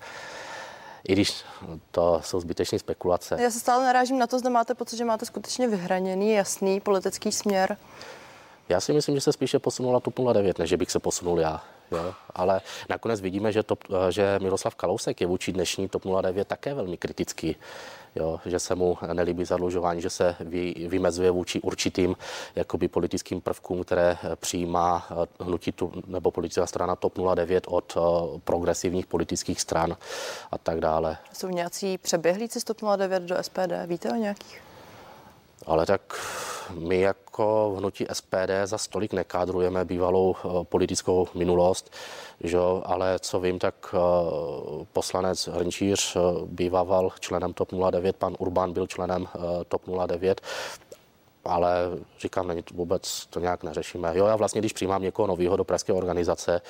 I 1.09 1.13
když 1.13 1.45
to 1.91 2.21
jsou 2.25 2.41
zbytečné 2.41 2.79
spekulace. 2.79 3.37
Já 3.43 3.51
se 3.51 3.61
stále 3.61 3.85
narážím 3.85 4.19
na 4.19 4.27
to, 4.27 4.39
zda 4.39 4.51
máte 4.51 4.75
pocit, 4.75 4.97
že 4.97 5.05
máte 5.05 5.27
skutečně 5.27 5.69
vyhraněný, 5.69 6.33
jasný 6.33 6.81
politický 6.81 7.33
směr. 7.33 7.77
Já 8.69 8.81
si 8.81 8.93
myslím, 8.93 9.15
že 9.15 9.21
se 9.21 9.33
spíše 9.33 9.59
posunula 9.59 10.01
TOP 10.01 10.15
09, 10.33 10.59
než 10.59 10.73
bych 10.73 10.91
se 10.91 10.99
posunul 10.99 11.41
já. 11.41 11.63
Jo? 11.91 12.15
Ale 12.35 12.61
nakonec 12.89 13.21
vidíme, 13.21 13.53
že, 13.53 13.63
to, 13.63 13.77
že 14.11 14.39
Miroslav 14.43 14.75
Kalousek 14.75 15.21
je 15.21 15.27
vůči 15.27 15.53
dnešní 15.53 15.89
TOP 15.89 16.03
09 16.23 16.49
také 16.49 16.75
velmi 16.75 16.97
kritický 16.97 17.57
jo, 18.15 18.41
že 18.47 18.59
se 18.59 18.75
mu 18.75 18.99
nelíbí 19.13 19.45
zadlužování, 19.45 20.01
že 20.01 20.11
se 20.11 20.37
vy, 20.41 20.75
vymezuje 20.89 21.31
vůči 21.31 21.61
určitým 21.61 22.17
jakoby 22.55 22.89
politickým 22.89 23.41
prvkům, 23.41 23.85
které 23.85 24.19
přijímá 24.37 25.07
eh, 25.11 25.45
hnutí 25.45 25.73
tu, 25.73 25.93
nebo 26.07 26.31
politická 26.31 26.67
strana 26.67 26.97
TOP 26.97 27.19
09 27.35 27.65
od 27.69 27.97
uh, 27.97 28.03
progresivních 28.39 29.07
politických 29.07 29.61
stran 29.61 29.97
a 30.51 30.59
tak 30.59 30.81
dále. 30.81 31.19
Jsou 31.33 31.49
nějací 31.49 31.99
přeběhlíci 31.99 32.61
z 32.61 32.65
TOP 32.65 32.81
09 32.97 33.23
do 33.23 33.43
SPD? 33.43 33.73
Víte 33.87 34.11
o 34.11 34.15
nějakých? 34.15 34.63
Ale 35.67 35.87
tak 35.87 36.01
my 36.75 37.01
jako 37.01 37.75
hnutí 37.79 38.07
SPD 38.13 38.51
za 38.65 38.79
stolik 38.79 39.13
nekádrujeme 39.13 39.85
bývalou 39.85 40.35
eh, 40.35 40.49
politickou 40.65 41.29
minulost, 41.35 41.93
že? 42.41 42.59
ale 42.85 43.19
co 43.19 43.41
vím, 43.41 43.59
tak 43.59 43.75
eh, 43.95 43.99
poslanec 44.93 45.49
Hrnčíř 45.49 46.17
eh, 46.17 46.21
býval 46.47 47.11
členem 47.21 47.53
TOP 47.53 47.69
09, 47.91 48.17
pan 48.17 48.37
Urban 48.39 48.73
byl 48.73 48.87
členem 48.87 49.29
TOP 49.69 49.83
09, 50.07 50.41
ale 51.45 51.75
říkám, 52.21 52.49
není 52.49 52.63
to 52.63 52.75
vůbec, 52.75 53.27
to 53.27 53.41
nějak 53.41 53.63
neřešíme. 53.63 54.13
Jo, 54.15 54.27
já 54.27 54.37
vlastně, 54.37 54.61
když 54.61 54.73
přijímám 54.73 55.03
někoho 55.03 55.27
nového 55.27 55.57
do 55.57 55.65
pražské 55.65 55.93
organizace, 55.93 56.61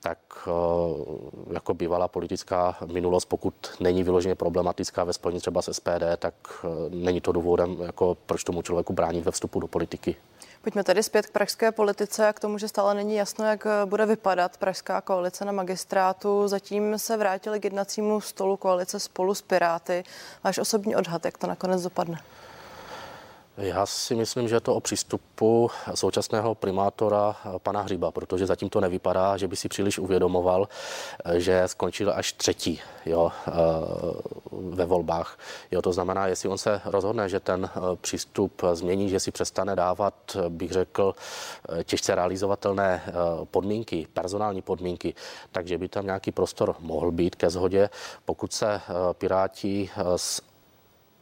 tak 0.00 0.18
uh, 0.46 1.52
jako 1.52 1.74
bývalá 1.74 2.08
politická 2.08 2.76
minulost, 2.92 3.24
pokud 3.24 3.54
není 3.80 4.02
vyloženě 4.02 4.34
problematická 4.34 5.04
ve 5.04 5.12
spojení 5.12 5.40
třeba 5.40 5.62
s 5.62 5.72
SPD, 5.72 6.02
tak 6.18 6.34
uh, 6.64 6.70
není 6.94 7.20
to 7.20 7.32
důvodem, 7.32 7.76
jako 7.80 8.16
proč 8.26 8.44
tomu 8.44 8.62
člověku 8.62 8.92
bránit 8.92 9.24
ve 9.24 9.30
vstupu 9.30 9.60
do 9.60 9.66
politiky. 9.66 10.16
Pojďme 10.62 10.84
tedy 10.84 11.02
zpět 11.02 11.26
k 11.26 11.30
pražské 11.30 11.72
politice 11.72 12.28
a 12.28 12.32
k 12.32 12.40
tomu, 12.40 12.58
že 12.58 12.68
stále 12.68 12.94
není 12.94 13.14
jasno, 13.14 13.44
jak 13.44 13.66
bude 13.84 14.06
vypadat 14.06 14.56
pražská 14.56 15.00
koalice 15.00 15.44
na 15.44 15.52
magistrátu. 15.52 16.48
Zatím 16.48 16.98
se 16.98 17.16
vrátili 17.16 17.60
k 17.60 17.64
jednacímu 17.64 18.20
stolu 18.20 18.56
koalice 18.56 19.00
spolu 19.00 19.34
s 19.34 19.42
Piráty. 19.42 20.04
Váš 20.44 20.58
osobní 20.58 20.96
odhad, 20.96 21.24
jak 21.24 21.38
to 21.38 21.46
nakonec 21.46 21.82
dopadne? 21.82 22.18
Já 23.56 23.86
si 23.86 24.14
myslím, 24.14 24.48
že 24.48 24.56
je 24.56 24.60
to 24.60 24.74
o 24.74 24.80
přístupu 24.80 25.70
současného 25.94 26.54
primátora 26.54 27.36
pana 27.58 27.80
Hříba, 27.80 28.10
protože 28.10 28.46
zatím 28.46 28.68
to 28.68 28.80
nevypadá, 28.80 29.36
že 29.36 29.48
by 29.48 29.56
si 29.56 29.68
příliš 29.68 29.98
uvědomoval, 29.98 30.68
že 31.34 31.62
skončil 31.66 32.12
až 32.14 32.32
třetí 32.32 32.80
jo, 33.06 33.32
eh, 33.48 33.52
ve 34.52 34.84
volbách. 34.84 35.38
Jo, 35.70 35.82
to 35.82 35.92
znamená, 35.92 36.26
jestli 36.26 36.48
on 36.48 36.58
se 36.58 36.80
rozhodne, 36.84 37.28
že 37.28 37.40
ten 37.40 37.70
eh, 37.76 37.96
přístup 37.96 38.62
změní, 38.72 39.08
že 39.08 39.20
si 39.20 39.30
přestane 39.30 39.76
dávat, 39.76 40.36
bych 40.48 40.72
řekl, 40.72 41.14
eh, 41.68 41.84
těžce 41.84 42.14
realizovatelné 42.14 43.02
podmínky, 43.50 44.06
personální 44.12 44.62
podmínky, 44.62 45.14
takže 45.52 45.78
by 45.78 45.88
tam 45.88 46.04
nějaký 46.04 46.32
prostor 46.32 46.76
mohl 46.80 47.10
být 47.10 47.34
ke 47.34 47.50
shodě. 47.50 47.90
Pokud 48.24 48.52
se 48.52 48.80
Piráti 49.18 49.90
s 50.16 50.42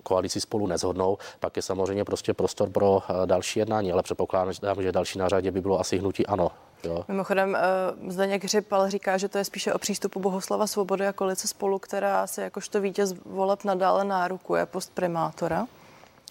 koalici 0.04 0.40
spolu 0.40 0.66
nezhodnou, 0.66 1.18
pak 1.40 1.56
je 1.56 1.62
samozřejmě 1.62 2.04
prostě 2.04 2.34
prostor 2.34 2.70
pro 2.70 3.02
eh, 3.08 3.26
další 3.26 3.58
jednání, 3.58 3.92
ale 3.92 4.02
předpokládám, 4.02 4.52
že 4.82 4.92
další 4.92 5.18
na 5.18 5.28
řadě 5.28 5.50
by 5.50 5.60
bylo 5.60 5.80
asi 5.80 5.98
hnutí 5.98 6.26
ano. 6.26 6.50
Jo. 6.84 7.04
Mimochodem, 7.08 7.56
uh, 8.02 8.10
Zdeněk 8.10 8.44
Hřib 8.44 8.72
ale 8.72 8.90
říká, 8.90 9.18
že 9.18 9.28
to 9.28 9.38
je 9.38 9.44
spíše 9.44 9.72
o 9.72 9.78
přístupu 9.78 10.20
Bohoslava 10.20 10.66
Svobody 10.66 11.06
a 11.06 11.12
koalice 11.12 11.48
spolu, 11.48 11.78
která 11.78 12.26
se 12.26 12.42
jakožto 12.42 12.80
vítěz 12.80 13.14
voleb 13.26 13.64
nadále 13.64 14.04
nárukuje 14.04 14.66
post 14.66 14.94
primátora. 14.94 15.66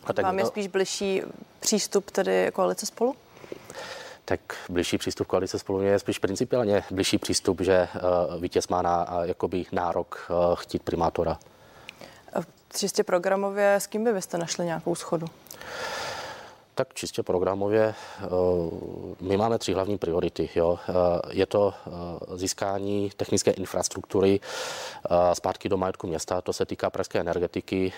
A 0.05 0.13
tak, 0.13 0.25
Vám 0.25 0.39
je 0.39 0.45
spíš 0.45 0.67
blížší 0.67 1.21
přístup 1.59 2.11
tedy 2.11 2.51
koalice 2.53 2.85
spolu? 2.85 3.15
tak 4.25 4.39
blížší 4.69 4.97
přístup 4.97 5.27
koalice 5.27 5.59
spolu 5.59 5.81
je 5.81 5.99
spíš 5.99 6.19
principiálně 6.19 6.83
blížší 6.91 7.17
přístup, 7.17 7.61
že 7.61 7.87
uh, 7.95 8.41
vítěz 8.41 8.67
má 8.67 8.81
na, 8.81 9.17
uh, 9.17 9.23
jakoby 9.23 9.65
nárok 9.71 10.29
uh, 10.29 10.55
chtít 10.55 10.83
primátora 10.83 11.37
čistě 12.77 13.03
programově, 13.03 13.75
s 13.75 13.87
kým 13.87 14.03
by 14.03 14.13
byste 14.13 14.37
našli 14.37 14.65
nějakou 14.65 14.95
schodu? 14.95 15.25
Tak 16.75 16.93
čistě 16.93 17.23
programově 17.23 17.83
eh, 17.83 18.27
my 19.21 19.37
máme 19.37 19.57
tři 19.59 19.73
hlavní 19.73 19.97
priority. 19.97 20.49
Jo. 20.55 20.79
Eh, 20.89 20.93
je 21.29 21.45
to 21.45 21.73
eh, 21.73 21.91
získání 22.37 23.11
technické 23.17 23.51
infrastruktury 23.51 24.39
zpátky 25.33 25.69
do 25.69 25.77
majetku 25.77 26.07
města. 26.07 26.41
To 26.41 26.53
se 26.53 26.65
týká 26.65 26.89
pražské 26.89 27.19
energetiky, 27.19 27.93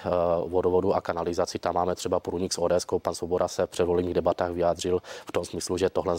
vodovodu 0.48 0.94
a 0.94 1.02
kanalizaci. 1.02 1.60
Tam 1.60 1.76
máme 1.76 1.96
třeba 1.96 2.20
průnik 2.20 2.54
s 2.54 2.62
ODS. 2.62 2.86
Pan 3.02 3.16
Svoboda 3.16 3.48
se 3.48 3.66
v 3.66 3.70
předvolebních 3.70 4.14
debatách 4.14 4.52
vyjádřil 4.52 5.02
v 5.26 5.32
tom 5.32 5.46
smyslu, 5.46 5.78
že 5.78 5.90
tohle 5.90 6.16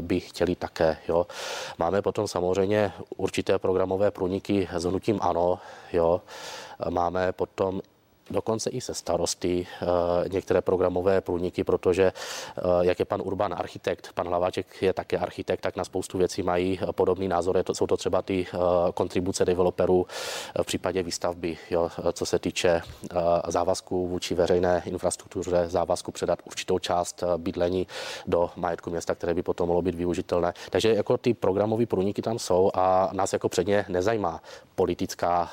by 0.00 0.20
chtěli 0.20 0.54
také. 0.54 0.96
Jo. 1.08 1.26
Máme 1.78 2.02
potom 2.02 2.28
samozřejmě 2.28 2.92
určité 3.16 3.58
programové 3.58 4.10
průniky 4.10 4.68
s 4.72 4.84
hnutím 4.84 5.18
ANO. 5.22 5.58
Jo. 5.92 6.22
Máme 6.90 7.32
potom 7.32 7.80
dokonce 8.30 8.70
i 8.70 8.80
se 8.80 8.94
starosty 8.94 9.66
eh, 9.82 9.86
některé 10.28 10.60
programové 10.60 11.20
průniky, 11.20 11.64
protože 11.64 12.02
eh, 12.12 12.62
jak 12.80 12.98
je 12.98 13.04
pan 13.04 13.22
Urban 13.24 13.54
architekt, 13.54 14.08
pan 14.14 14.28
Hlaváček 14.28 14.82
je 14.82 14.92
také 14.92 15.18
architekt, 15.18 15.60
tak 15.60 15.76
na 15.76 15.84
spoustu 15.84 16.18
věcí 16.18 16.42
mají 16.42 16.80
eh, 16.82 16.92
podobný 16.92 17.28
názor. 17.28 17.62
To, 17.62 17.74
jsou 17.74 17.86
to 17.86 17.96
třeba 17.96 18.22
ty 18.22 18.46
kontribuce 18.94 19.44
developerů 19.44 20.06
v 20.62 20.66
případě 20.66 21.02
výstavby, 21.02 21.58
jo, 21.70 21.90
co 22.12 22.26
se 22.26 22.38
týče 22.38 22.82
závazku 23.48 24.08
vůči 24.08 24.34
veřejné 24.34 24.82
infrastruktuře, 24.86 25.64
závazku 25.68 26.12
předat 26.12 26.38
určitou 26.44 26.78
část 26.78 27.24
bydlení 27.36 27.86
do 28.26 28.50
majetku 28.56 28.90
města, 28.90 29.14
které 29.14 29.34
by 29.34 29.42
potom 29.42 29.68
mohlo 29.68 29.82
být 29.82 29.94
využitelné. 29.94 30.54
Takže 30.70 30.94
jako 30.94 31.16
ty 31.18 31.34
programové 31.34 31.86
průniky 31.86 32.22
tam 32.22 32.38
jsou 32.38 32.70
a 32.74 33.10
nás 33.12 33.32
jako 33.32 33.48
předně 33.48 33.84
nezajímá 33.88 34.42
politická 34.74 35.50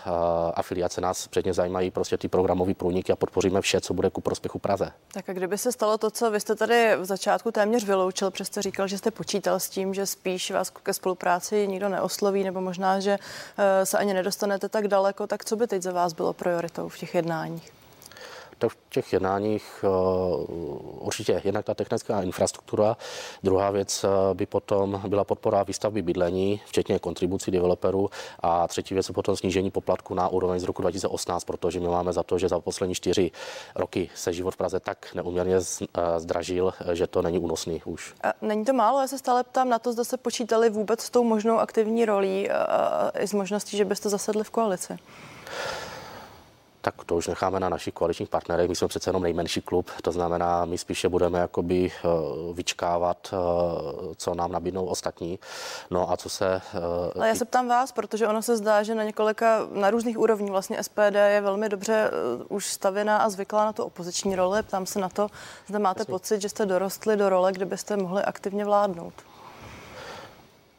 afiliace, 0.53 1.01
nás 1.01 1.27
předně 1.27 1.53
zajímají 1.53 1.91
prostě 1.91 2.17
ty 2.17 2.27
programové 2.27 2.58
nový 2.59 2.73
průniky 2.73 3.11
a 3.11 3.15
podpoříme 3.15 3.61
vše, 3.61 3.81
co 3.81 3.93
bude 3.93 4.09
ku 4.09 4.21
prospěchu 4.21 4.59
Praze. 4.59 4.91
Tak 5.13 5.29
a 5.29 5.33
kdyby 5.33 5.57
se 5.57 5.71
stalo 5.71 5.97
to, 5.97 6.11
co 6.11 6.31
vy 6.31 6.39
jste 6.39 6.55
tady 6.55 6.95
v 6.97 7.05
začátku 7.05 7.51
téměř 7.51 7.83
vyloučil, 7.85 8.31
přesto 8.31 8.61
říkal, 8.61 8.87
že 8.87 8.97
jste 8.97 9.11
počítal 9.11 9.59
s 9.59 9.69
tím, 9.69 9.93
že 9.93 10.05
spíš 10.05 10.51
vás 10.51 10.69
ke 10.69 10.93
spolupráci 10.93 11.67
nikdo 11.67 11.89
neosloví, 11.89 12.43
nebo 12.43 12.61
možná, 12.61 12.99
že 12.99 13.17
eh, 13.57 13.85
se 13.85 13.97
ani 13.97 14.13
nedostanete 14.13 14.69
tak 14.69 14.87
daleko, 14.87 15.27
tak 15.27 15.45
co 15.45 15.55
by 15.55 15.67
teď 15.67 15.81
za 15.81 15.91
vás 15.91 16.13
bylo 16.13 16.33
prioritou 16.33 16.89
v 16.89 16.97
těch 16.97 17.15
jednáních? 17.15 17.78
V 18.67 18.77
těch 18.89 19.13
jednáních 19.13 19.83
eh, 19.83 19.87
určitě 20.99 21.41
jednak 21.43 21.65
ta 21.65 21.73
technická 21.73 22.21
infrastruktura. 22.21 22.97
Druhá 23.43 23.71
věc 23.71 24.03
eh, 24.03 24.33
by 24.33 24.45
potom 24.45 25.01
byla 25.07 25.23
podpora 25.23 25.63
výstavby 25.63 26.01
bydlení, 26.01 26.61
včetně 26.65 26.99
kontribucí 26.99 27.51
developerů. 27.51 28.09
A 28.39 28.67
třetí 28.67 28.93
věc 28.93 29.07
je 29.09 29.13
potom 29.13 29.35
snížení 29.35 29.71
poplatku 29.71 30.13
na 30.13 30.27
úroveň 30.27 30.59
z 30.59 30.63
roku 30.63 30.81
2018, 30.81 31.43
protože 31.43 31.79
my 31.79 31.87
máme 31.87 32.13
za 32.13 32.23
to, 32.23 32.37
že 32.37 32.49
za 32.49 32.59
poslední 32.59 32.95
čtyři 32.95 33.31
roky 33.75 34.09
se 34.15 34.33
život 34.33 34.51
v 34.51 34.57
Praze 34.57 34.79
tak 34.79 35.13
neuměrně 35.13 35.55
eh, 35.55 36.19
zdražil, 36.19 36.73
že 36.93 37.07
to 37.07 37.21
není 37.21 37.39
únosný 37.39 37.81
už. 37.85 38.13
A 38.23 38.33
není 38.41 38.65
to 38.65 38.73
málo, 38.73 39.01
já 39.01 39.07
se 39.07 39.17
stále 39.17 39.43
ptám 39.43 39.69
na 39.69 39.79
to, 39.79 39.93
zda 39.93 40.03
se 40.03 40.17
počítali 40.17 40.69
vůbec 40.69 41.01
s 41.01 41.09
tou 41.09 41.23
možnou 41.23 41.57
aktivní 41.57 42.05
rolí 42.05 42.49
i 43.19 43.27
s 43.27 43.33
možností, 43.33 43.77
že 43.77 43.85
byste 43.85 44.09
zasedli 44.09 44.43
v 44.43 44.49
koalici. 44.49 44.97
Tak 46.81 47.03
to 47.05 47.15
už 47.15 47.27
necháme 47.27 47.59
na 47.59 47.69
našich 47.69 47.93
koaličních 47.93 48.29
partnerech. 48.29 48.69
My 48.69 48.75
jsme 48.75 48.87
přece 48.87 49.09
jenom 49.09 49.23
nejmenší 49.23 49.61
klub, 49.61 49.91
to 50.01 50.11
znamená, 50.11 50.65
my 50.65 50.77
spíše 50.77 51.09
budeme 51.09 51.39
jakoby 51.39 51.91
eh, 51.91 52.07
vyčkávat, 52.53 53.33
eh, 53.33 53.35
co 54.15 54.35
nám 54.35 54.51
nabídnou 54.51 54.85
ostatní. 54.85 55.39
No 55.91 56.11
a 56.11 56.17
co 56.17 56.29
se... 56.29 56.61
Ale 57.15 57.27
já 57.27 57.35
se 57.35 57.45
ptám 57.45 57.67
vás, 57.67 57.91
protože 57.91 58.27
ono 58.27 58.41
se 58.41 58.57
zdá, 58.57 58.83
že 58.83 58.95
na 58.95 59.03
několika, 59.03 59.67
na 59.71 59.89
různých 59.89 60.19
úrovních 60.19 60.51
vlastně 60.51 60.83
SPD 60.83 61.15
je 61.15 61.41
velmi 61.41 61.69
dobře 61.69 62.11
už 62.49 62.65
stavěná 62.65 63.17
a 63.17 63.29
zvyklá 63.29 63.65
na 63.65 63.73
tu 63.73 63.83
opoziční 63.83 64.35
roli. 64.35 64.63
Ptám 64.63 64.85
se 64.85 64.99
na 64.99 65.09
to, 65.09 65.27
zda 65.67 65.79
máte 65.79 66.01
Jasně. 66.01 66.11
pocit, 66.11 66.41
že 66.41 66.49
jste 66.49 66.65
dorostli 66.65 67.17
do 67.17 67.29
role, 67.29 67.51
kde 67.51 67.65
byste 67.65 67.97
mohli 67.97 68.23
aktivně 68.23 68.65
vládnout. 68.65 69.13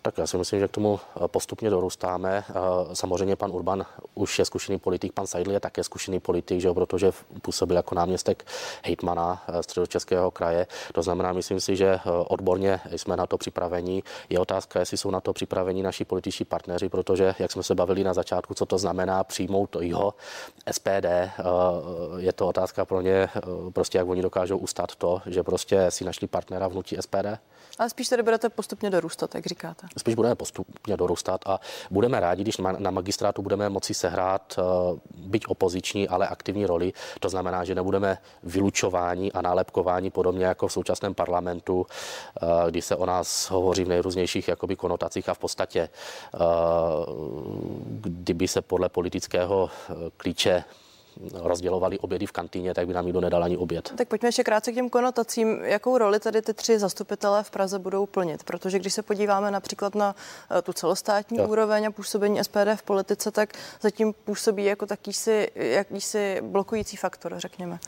Tak 0.02 0.18
já 0.18 0.26
si 0.26 0.36
myslím, 0.36 0.60
že 0.60 0.68
k 0.68 0.70
tomu 0.70 1.00
eh, 1.00 1.28
postupně 1.28 1.70
dorůstáme. 1.70 2.44
Eh, 2.48 2.52
samozřejmě 2.92 3.36
pan 3.36 3.50
Urban 3.50 3.86
už 4.14 4.38
je 4.38 4.44
zkušený 4.44 4.78
politik, 4.78 5.12
pan 5.12 5.26
Seidl 5.26 5.50
je 5.50 5.60
také 5.60 5.84
zkušený 5.84 6.20
politik, 6.20 6.60
že 6.60 6.68
jo, 6.68 6.74
protože 6.74 7.12
působil 7.42 7.76
jako 7.76 7.94
náměstek 7.94 8.46
hejtmana 8.84 9.42
eh, 9.48 9.62
středočeského 9.62 10.30
kraje. 10.30 10.66
To 10.92 11.02
znamená, 11.02 11.32
myslím 11.32 11.60
si, 11.60 11.76
že 11.76 12.00
odborně 12.28 12.80
jsme 12.96 13.16
na 13.16 13.26
to 13.26 13.38
připraveni. 13.38 14.02
Je 14.28 14.38
otázka, 14.38 14.80
jestli 14.80 14.96
jsou 14.96 15.10
na 15.10 15.20
to 15.20 15.32
připraveni 15.32 15.82
naši 15.82 16.04
političtí 16.04 16.44
partneři, 16.44 16.88
protože, 16.88 17.34
jak 17.38 17.52
jsme 17.52 17.62
se 17.62 17.74
bavili 17.74 18.04
na 18.04 18.14
začátku, 18.14 18.54
co 18.54 18.66
to 18.66 18.78
znamená 18.78 19.24
přijmout 19.24 19.76
jeho 19.80 20.14
SPD, 20.70 21.06
je 22.16 22.32
to 22.32 22.46
otázka 22.46 22.84
pro 22.84 23.00
ně, 23.00 23.28
prostě 23.72 23.98
jak 23.98 24.08
oni 24.08 24.22
dokážou 24.22 24.58
ustát 24.58 24.96
to, 24.96 25.22
že 25.26 25.42
prostě 25.42 25.90
si 25.90 26.04
našli 26.04 26.26
partnera 26.26 26.68
vnutí 26.68 26.96
SPD. 27.00 27.38
Ale 27.78 27.90
spíš 27.90 28.08
tady 28.08 28.22
budete 28.22 28.48
postupně 28.48 28.90
dorůstat, 28.90 29.34
jak 29.34 29.46
říkáte. 29.46 29.86
Spíš 29.98 30.14
budeme 30.14 30.34
postupně 30.34 30.96
dorůstat 30.96 31.40
a 31.46 31.60
budeme 31.90 32.20
rádi, 32.20 32.42
když 32.42 32.56
na 32.78 32.90
magistrátu 32.90 33.42
budeme 33.42 33.68
moci 33.68 33.94
sehrát 33.94 34.58
eh, 34.58 34.62
byť 35.16 35.46
opoziční, 35.46 36.08
ale 36.08 36.28
aktivní 36.28 36.66
roli. 36.66 36.92
To 37.20 37.28
znamená, 37.28 37.64
že 37.64 37.74
nebudeme 37.74 38.18
vylučováni 38.42 39.32
a 39.32 39.42
nálepkování 39.42 40.10
podobně 40.10 40.46
jako 40.46 40.68
v 40.68 40.72
současném 40.72 41.14
parlamentu, 41.14 41.86
eh, 41.86 42.46
kdy 42.70 42.82
se 42.82 42.96
o 42.96 43.06
nás 43.06 43.50
hovoří 43.50 43.84
v 43.84 43.88
nejrůznějších 43.88 44.48
jakoby 44.48 44.76
konotacích 44.76 45.28
a 45.28 45.34
v 45.34 45.38
podstatě, 45.38 45.80
eh, 45.80 46.38
kdyby 47.94 48.48
se 48.48 48.62
podle 48.62 48.88
politického 48.88 49.70
klíče 50.16 50.64
rozdělovali 51.32 51.98
obědy 51.98 52.26
v 52.26 52.32
kantýně, 52.32 52.74
tak 52.74 52.86
by 52.86 52.94
nám 52.94 53.04
nikdo 53.04 53.20
nedal 53.20 53.44
ani 53.44 53.56
oběd. 53.56 53.92
Tak 53.96 54.08
pojďme 54.08 54.28
ještě 54.28 54.44
krátce 54.44 54.72
k 54.72 54.74
těm 54.74 54.90
konotacím. 54.90 55.64
Jakou 55.64 55.98
roli 55.98 56.20
tady 56.20 56.42
ty 56.42 56.54
tři 56.54 56.78
zastupitelé 56.78 57.42
v 57.42 57.50
Praze 57.50 57.78
budou 57.78 58.06
plnit? 58.06 58.44
Protože 58.44 58.78
když 58.78 58.94
se 58.94 59.02
podíváme 59.02 59.50
například 59.50 59.94
na 59.94 60.14
eh, 60.58 60.62
tu 60.62 60.72
celostátní 60.72 61.38
jo. 61.38 61.48
úroveň 61.48 61.86
a 61.86 61.90
působení 61.90 62.44
SPD 62.44 62.68
v 62.74 62.82
politice, 62.82 63.30
tak 63.30 63.52
zatím 63.80 64.12
působí 64.24 64.64
jako 64.64 64.86
takýsi, 64.86 65.50
jakýsi 65.54 66.40
blokující 66.42 66.96
faktor, 66.96 67.34
řekněme. 67.36 67.78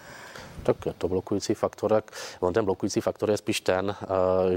Tak 0.63 0.87
je 0.87 0.93
to 0.93 1.09
blokující 1.09 1.55
faktor. 1.55 2.03
On 2.41 2.53
ten 2.53 2.65
blokující 2.65 3.01
faktor 3.01 3.31
je 3.31 3.37
spíš 3.37 3.61
ten, 3.61 3.97
eh, 4.03 4.07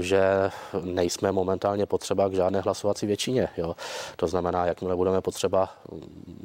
že 0.02 0.50
nejsme 0.82 1.32
momentálně 1.32 1.86
potřeba 1.86 2.28
k 2.28 2.32
žádné 2.32 2.60
hlasovací 2.60 3.06
většině. 3.06 3.48
Jo. 3.56 3.76
To 4.16 4.26
znamená, 4.26 4.66
jakmile 4.66 4.96
budeme 4.96 5.20
potřeba 5.20 5.70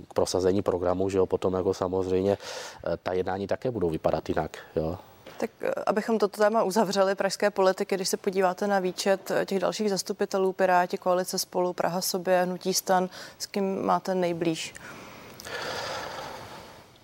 k 0.07 0.13
prosazení 0.13 0.61
programu, 0.61 1.09
že 1.09 1.17
jo, 1.17 1.25
potom 1.25 1.53
jako 1.53 1.73
samozřejmě 1.73 2.37
eh, 2.37 2.97
ta 3.03 3.13
jednání 3.13 3.47
také 3.47 3.71
budou 3.71 3.89
vypadat 3.89 4.29
jinak. 4.29 4.57
Jo. 4.75 4.97
Tak 5.37 5.49
eh, 5.61 5.71
abychom 5.87 6.19
toto 6.19 6.37
téma 6.37 6.63
uzavřeli, 6.63 7.15
pražské 7.15 7.49
politiky, 7.49 7.95
když 7.95 8.09
se 8.09 8.17
podíváte 8.17 8.67
na 8.67 8.79
výčet 8.79 9.31
těch 9.45 9.59
dalších 9.59 9.89
zastupitelů, 9.89 10.53
Piráti, 10.53 10.97
Koalice 10.97 11.39
spolu, 11.39 11.73
Praha 11.73 12.01
sobě, 12.01 12.43
Hnutí 12.43 12.73
stan, 12.73 13.09
s 13.39 13.45
kým 13.45 13.85
máte 13.85 14.15
nejblíž? 14.15 14.73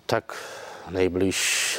Tak 0.06 0.36
nejblíž 0.90 1.78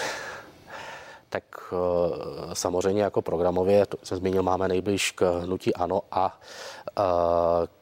tak 1.29 1.43
eh, 1.73 2.55
samozřejmě 2.55 3.03
jako 3.03 3.21
programově, 3.21 3.85
to 3.85 3.97
jsem 4.03 4.17
zmínil, 4.17 4.43
máme 4.43 4.67
nejblíž 4.67 5.11
k 5.11 5.39
hnutí 5.39 5.75
ANO 5.75 6.01
a 6.11 6.39
eh, 6.99 7.01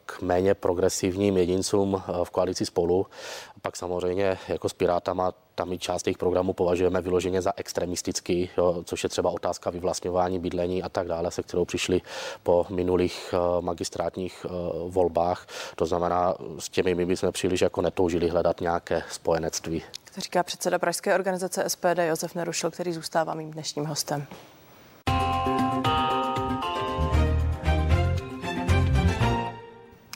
k 0.06 0.22
méně 0.22 0.54
progresivním 0.54 1.36
jedincům 1.36 2.02
eh, 2.02 2.24
v 2.24 2.30
koalici 2.30 2.66
spolu. 2.66 3.06
Pak 3.62 3.76
samozřejmě 3.76 4.38
jako 4.48 4.68
s 4.68 4.72
Pirátama 4.72 5.32
tam 5.54 5.72
i 5.72 5.78
část 5.78 6.02
těch 6.02 6.18
programů 6.18 6.52
považujeme 6.52 7.00
vyloženě 7.00 7.42
za 7.42 7.52
extremistický, 7.56 8.50
jo, 8.58 8.82
což 8.84 9.02
je 9.02 9.08
třeba 9.08 9.30
otázka 9.30 9.70
vyvlastňování, 9.70 10.38
bydlení 10.38 10.82
a 10.82 10.88
tak 10.88 11.08
dále, 11.08 11.30
se 11.30 11.42
kterou 11.42 11.64
přišli 11.64 12.00
po 12.42 12.66
minulých 12.70 13.34
magistrátních 13.60 14.46
volbách. 14.88 15.46
To 15.76 15.86
znamená, 15.86 16.34
s 16.58 16.68
těmi 16.68 16.94
my 16.94 17.06
bychom 17.06 17.32
příliš 17.32 17.60
jako 17.60 17.82
netoužili 17.82 18.28
hledat 18.28 18.60
nějaké 18.60 19.02
spojenectví 19.10 19.82
říká 20.16 20.42
předseda 20.42 20.78
pražské 20.78 21.14
organizace 21.14 21.68
SPD 21.68 21.98
Josef 22.08 22.34
Nerušil, 22.34 22.70
který 22.70 22.92
zůstává 22.92 23.34
mým 23.34 23.50
dnešním 23.50 23.84
hostem. 23.84 24.26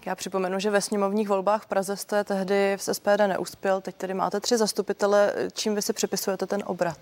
Já 0.07 0.15
připomenu, 0.15 0.59
že 0.59 0.71
ve 0.71 0.81
sněmovních 0.81 1.29
volbách 1.29 1.63
v 1.63 1.67
Praze 1.67 1.97
jste 1.97 2.25
tehdy 2.25 2.77
v 2.77 2.83
SPD 2.83 3.19
neuspěl, 3.27 3.81
teď 3.81 3.97
tedy 3.97 4.15
máte 4.15 4.41
tři 4.41 4.57
zastupitele. 4.57 5.33
Čím 5.53 5.75
vy 5.75 5.83
si 5.83 5.93
připisujete 5.93 6.47
ten 6.47 6.63
obrat? 6.67 6.99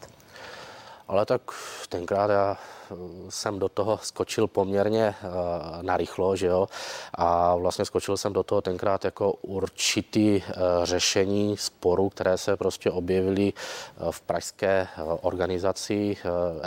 Ale 1.10 1.26
tak 1.26 1.42
tenkrát 1.88 2.30
já 2.30 2.58
eh, 2.90 2.94
jsem 3.28 3.58
do 3.58 3.68
toho 3.68 3.98
skočil 4.02 4.46
poměrně 4.46 5.14
uh, 5.22 5.82
narychlo, 5.82 6.36
že 6.36 6.46
jo, 6.46 6.68
a 7.14 7.54
vlastně 7.54 7.84
skočil 7.84 8.16
jsem 8.16 8.32
do 8.32 8.42
toho 8.42 8.60
tenkrát 8.60 9.04
jako 9.04 9.32
určitý 9.32 10.36
uh, 10.36 10.52
řešení 10.84 11.56
sporů, 11.56 12.08
které 12.08 12.38
se 12.38 12.56
prostě 12.56 12.90
objevily 12.90 13.52
uh, 13.52 14.10
v 14.10 14.20
pražské 14.20 14.88
organizaci 15.20 16.16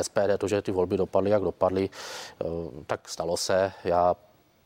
SPD, 0.02 0.38
to, 0.38 0.48
že 0.48 0.62
ty 0.62 0.72
volby 0.72 0.98
dopadly, 0.98 1.30
jak 1.30 1.44
dopadly, 1.44 1.90
tak 2.88 3.10
stalo 3.10 3.38
se. 3.38 3.72
Já 3.84 4.16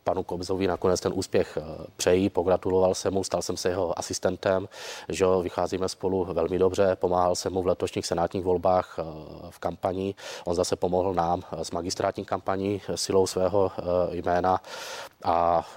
panu 0.08 0.24
Kobzovi 0.24 0.68
nakonec 0.68 1.00
ten 1.00 1.12
úspěch 1.16 1.58
eh, 1.58 1.64
přejí, 1.98 2.30
pogratuloval 2.30 2.96
jsem 2.96 3.14
mu, 3.14 3.24
stal 3.24 3.42
jsem 3.42 3.58
se 3.58 3.70
jeho 3.70 4.00
asistentem, 4.00 4.68
že 5.10 5.26
vycházíme 5.42 5.90
spolu 5.90 6.26
velmi 6.26 6.60
dobře, 6.60 6.96
pomáhal 6.96 7.36
jsem 7.36 7.54
mu 7.54 7.62
v 7.62 7.68
letošních 7.68 8.06
senátních 8.06 8.44
volbách 8.44 8.96
eh, 9.00 9.04
v 9.50 9.60
kampani, 9.60 10.16
on 10.46 10.56
zase 10.56 10.76
pomohl 10.76 11.14
nám 11.14 11.44
eh, 11.44 11.66
s 11.66 11.72
magistrátní 11.72 12.26
kampaní 12.26 12.82
silou 12.96 13.28
svého 13.28 13.72
jména 14.12 14.62
a 15.24 15.68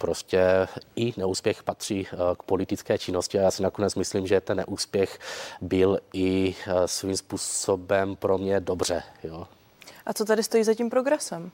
prostě 0.00 0.68
i 0.96 1.12
neúspěch 1.16 1.62
patří 1.62 2.06
k 2.38 2.42
politické 2.42 2.98
činnosti 2.98 3.38
a 3.38 3.42
já 3.42 3.50
si 3.50 3.62
nakonec 3.62 3.94
myslím, 3.94 4.26
že 4.26 4.40
ten 4.40 4.56
neúspěch 4.56 5.18
byl 5.60 5.98
i 6.12 6.54
svým 6.86 7.16
způsobem 7.16 8.16
pro 8.16 8.38
mě 8.38 8.60
dobře. 8.60 9.02
Jo. 9.22 9.46
A 10.06 10.12
co 10.12 10.24
tady 10.24 10.42
stojí 10.42 10.64
za 10.64 10.74
tím 10.74 10.90
progresem? 10.90 11.50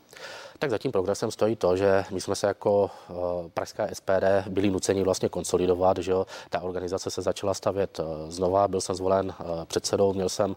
Tak 0.58 0.70
za 0.70 0.78
tím 0.78 0.92
progresem 0.92 1.30
stojí 1.30 1.56
to, 1.56 1.76
že 1.76 2.04
my 2.10 2.20
jsme 2.20 2.36
se 2.36 2.46
jako 2.46 2.90
uh, 3.08 3.16
Pražská 3.54 3.88
SPD 3.92 4.48
byli 4.48 4.70
nuceni 4.70 5.02
vlastně 5.02 5.28
konsolidovat, 5.28 5.98
že 5.98 6.12
jo? 6.12 6.26
ta 6.50 6.60
organizace 6.60 7.10
se 7.10 7.22
začala 7.22 7.54
stavět 7.54 7.98
uh, 7.98 8.30
znova, 8.30 8.68
byl 8.68 8.80
jsem 8.80 8.94
zvolen 8.94 9.26
uh, 9.26 9.64
předsedou, 9.64 10.12
měl 10.12 10.28
jsem 10.28 10.56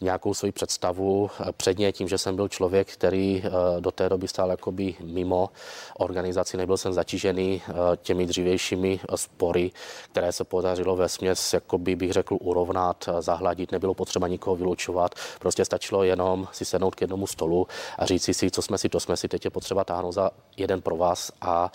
nějakou 0.00 0.34
svoji 0.34 0.52
představu, 0.52 1.30
předně 1.56 1.92
tím, 1.92 2.08
že 2.08 2.18
jsem 2.18 2.36
byl 2.36 2.48
člověk, 2.48 2.92
který 2.92 3.42
do 3.80 3.90
té 3.90 4.08
doby 4.08 4.28
stál 4.28 4.50
jakoby 4.50 4.94
mimo 5.00 5.50
organizaci, 5.98 6.56
nebyl 6.56 6.76
jsem 6.76 6.92
zatížený 6.92 7.62
těmi 7.96 8.26
dřívějšími 8.26 9.00
spory, 9.14 9.70
které 10.12 10.32
se 10.32 10.44
podařilo 10.44 10.96
ve 10.96 11.08
směs, 11.08 11.52
jakoby 11.52 11.96
bych 11.96 12.12
řekl, 12.12 12.36
urovnat, 12.40 13.08
zahladit, 13.20 13.72
nebylo 13.72 13.94
potřeba 13.94 14.28
nikoho 14.28 14.56
vylučovat, 14.56 15.14
prostě 15.38 15.64
stačilo 15.64 16.04
jenom 16.04 16.48
si 16.52 16.64
sednout 16.64 16.94
k 16.94 17.00
jednomu 17.00 17.26
stolu 17.26 17.66
a 17.98 18.06
říct 18.06 18.36
si, 18.36 18.50
co 18.50 18.62
jsme 18.62 18.78
si, 18.78 18.88
to 18.88 19.00
jsme 19.00 19.16
si 19.16 19.28
teď 19.36 19.44
je 19.44 19.50
potřeba 19.50 19.84
táhnout 19.84 20.14
za 20.14 20.30
jeden 20.56 20.82
pro 20.82 20.96
vás 20.96 21.32
a 21.40 21.72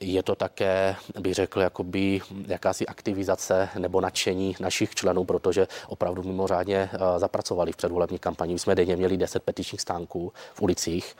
je 0.00 0.22
to 0.22 0.34
také, 0.34 0.96
bych 1.20 1.34
řekl, 1.34 1.60
jakoby 1.60 2.20
jakási 2.46 2.86
aktivizace 2.86 3.68
nebo 3.78 4.00
nadšení 4.00 4.56
našich 4.60 4.94
členů, 4.94 5.24
protože 5.24 5.68
opravdu 5.88 6.22
mimořádně 6.22 6.90
eh, 6.92 7.18
zapracovali 7.18 7.72
v 7.72 7.76
předvolební 7.76 8.18
kampani. 8.18 8.52
My 8.52 8.58
jsme 8.58 8.74
denně 8.74 8.96
měli 8.96 9.16
10 9.16 9.42
petičních 9.42 9.80
stánků 9.80 10.32
v 10.54 10.62
ulicích 10.62 11.16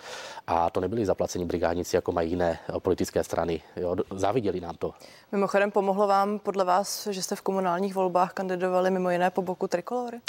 a 0.47 0.71
to 0.71 0.81
nebyli 0.81 1.07
zaplacení 1.07 1.45
brigádníci, 1.45 1.97
jako 1.97 2.13
mají 2.13 2.31
jiné 2.31 2.59
eh, 2.69 2.81
politické 2.81 3.25
strany. 3.25 3.63
Jo, 3.77 3.97
záviděli 4.11 4.61
nám 4.61 4.77
to. 4.77 4.95
Mimochodem 5.33 5.71
pomohlo 5.71 6.07
vám 6.07 6.39
podle 6.39 6.65
vás, 6.65 7.07
že 7.07 7.23
jste 7.23 7.37
v 7.37 7.43
komunálních 7.43 7.95
volbách 7.95 8.33
kandidovali 8.33 8.91
mimo 8.91 9.11
jiné 9.11 9.31
po 9.31 9.43
boku 9.43 9.69
trikolory? 9.69 10.21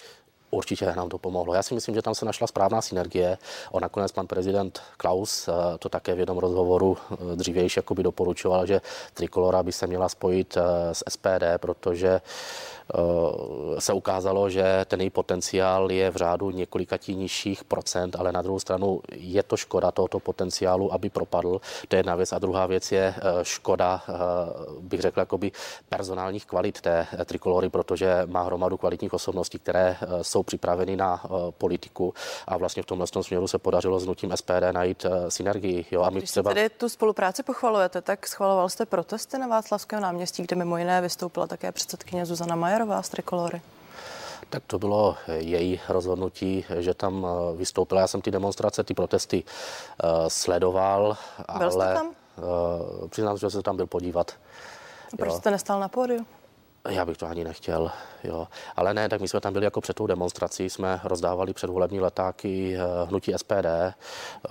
Určitě 0.55 0.85
nám 0.85 1.09
to 1.09 1.17
pomohlo. 1.17 1.53
Já 1.53 1.63
si 1.63 1.73
myslím, 1.73 1.95
že 1.95 2.01
tam 2.01 2.15
se 2.15 2.25
našla 2.25 2.47
správná 2.47 2.81
synergie. 2.81 3.37
On 3.71 3.81
nakonec 3.81 4.11
pan 4.11 4.27
prezident 4.27 4.81
Klaus 4.97 5.49
to 5.79 5.89
také 5.89 6.15
v 6.15 6.19
jednom 6.19 6.37
rozhovoru 6.37 6.97
dřívější 7.35 7.79
jakoby 7.79 8.03
doporučoval, 8.03 8.65
že 8.65 8.81
Trikolora 9.13 9.63
by 9.63 9.71
se 9.71 9.87
měla 9.87 10.09
spojit 10.09 10.57
s 10.91 11.03
SPD, 11.09 11.43
protože 11.57 12.21
Eh, 12.93 13.81
se 13.81 13.93
ukázalo, 13.93 14.49
že 14.49 14.85
ten 14.87 15.01
její 15.01 15.09
potenciál 15.09 15.91
je 15.91 16.11
v 16.11 16.15
řádu 16.15 16.49
několikatí 16.51 17.15
nižších 17.15 17.63
procent, 17.63 18.15
ale 18.15 18.31
na 18.31 18.41
druhou 18.41 18.59
stranu 18.59 19.01
je 19.11 19.43
to 19.43 19.57
škoda 19.57 19.91
tohoto 19.91 20.19
potenciálu, 20.19 20.93
aby 20.93 21.09
propadl. 21.09 21.61
To 21.87 21.95
je 21.95 21.99
jedna 21.99 22.15
věc. 22.15 22.33
A 22.33 22.39
druhá 22.39 22.65
věc 22.65 22.91
je 22.91 23.15
eh, 23.17 23.21
škoda, 23.43 24.03
eh, 24.09 24.13
bych 24.79 25.01
řekl, 25.01 25.19
jakoby 25.19 25.51
personálních 25.89 26.45
kvalit 26.45 26.81
té 26.81 27.07
trikolory, 27.25 27.69
protože 27.69 28.23
má 28.25 28.43
hromadu 28.43 28.77
kvalitních 28.77 29.13
osobností, 29.13 29.59
které 29.59 29.97
jsou 30.21 30.43
připraveny 30.45 30.95
na 30.95 31.23
politiku 31.57 32.13
a 32.47 32.57
vlastně 32.57 32.83
v 32.83 32.85
tomhle 32.85 33.07
směru 33.21 33.47
se 33.47 33.57
podařilo 33.57 33.99
s 33.99 34.05
nutím 34.05 34.31
SPD 34.35 34.51
najít 34.71 35.05
synergii. 35.29 35.85
Jo, 35.91 36.01
a 36.01 36.09
my 36.09 36.19
Když 36.19 36.31
třeba... 36.31 36.53
tedy 36.53 36.69
tu 36.69 36.89
spolupráci 36.89 37.43
pochvalujete, 37.43 38.01
tak 38.01 38.27
schvaloval 38.27 38.69
jste 38.69 38.85
protesty 38.85 39.37
na 39.37 39.47
Václavském 39.47 40.01
náměstí, 40.01 40.43
kde 40.43 40.55
mimo 40.55 40.77
jiné 40.77 41.01
vystoupila 41.01 41.47
také 41.47 41.71
předsedkyně 41.71 42.25
Zuzana 42.25 42.55
Majer 42.55 42.75
Majerová 42.75 43.01
z 43.01 43.09
Trikolory? 43.09 43.61
Tak 44.49 44.63
to 44.67 44.79
bylo 44.79 45.15
její 45.27 45.81
rozhodnutí, 45.89 46.65
že 46.79 46.93
tam 46.93 47.25
eh, 47.25 47.57
vystoupila. 47.57 48.01
Já 48.01 48.07
jsem 48.07 48.21
ty 48.21 48.31
demonstrace, 48.31 48.83
ty 48.83 48.93
protesty 48.93 49.43
uh, 49.43 50.09
sledoval. 50.27 51.17
Byl 51.37 51.55
ale, 51.57 51.71
jste 51.71 51.93
tam? 51.93 52.07
Uh, 52.07 53.07
přiznám, 53.07 53.37
že 53.37 53.49
jsem 53.49 53.61
tam 53.61 53.75
byl 53.75 53.87
podívat. 53.87 54.31
A 55.13 55.17
proč 55.17 55.31
jo. 55.31 55.37
jste 55.37 55.51
nestal 55.51 55.79
na 55.79 55.87
pódiu? 55.87 56.25
Já 56.89 57.05
bych 57.05 57.17
to 57.17 57.27
ani 57.27 57.43
nechtěl, 57.43 57.91
jo. 58.23 58.47
Ale 58.75 58.93
ne, 58.93 59.09
tak 59.09 59.21
my 59.21 59.27
jsme 59.27 59.39
tam 59.39 59.53
byli 59.53 59.65
jako 59.65 59.81
před 59.81 59.93
tou 59.95 60.07
demonstrací, 60.07 60.69
jsme 60.69 60.99
rozdávali 61.03 61.53
předvolební 61.53 61.99
letáky 61.99 62.77
eh, 62.77 63.05
hnutí 63.05 63.33
SPD. 63.37 63.65
Eh, 63.65 63.93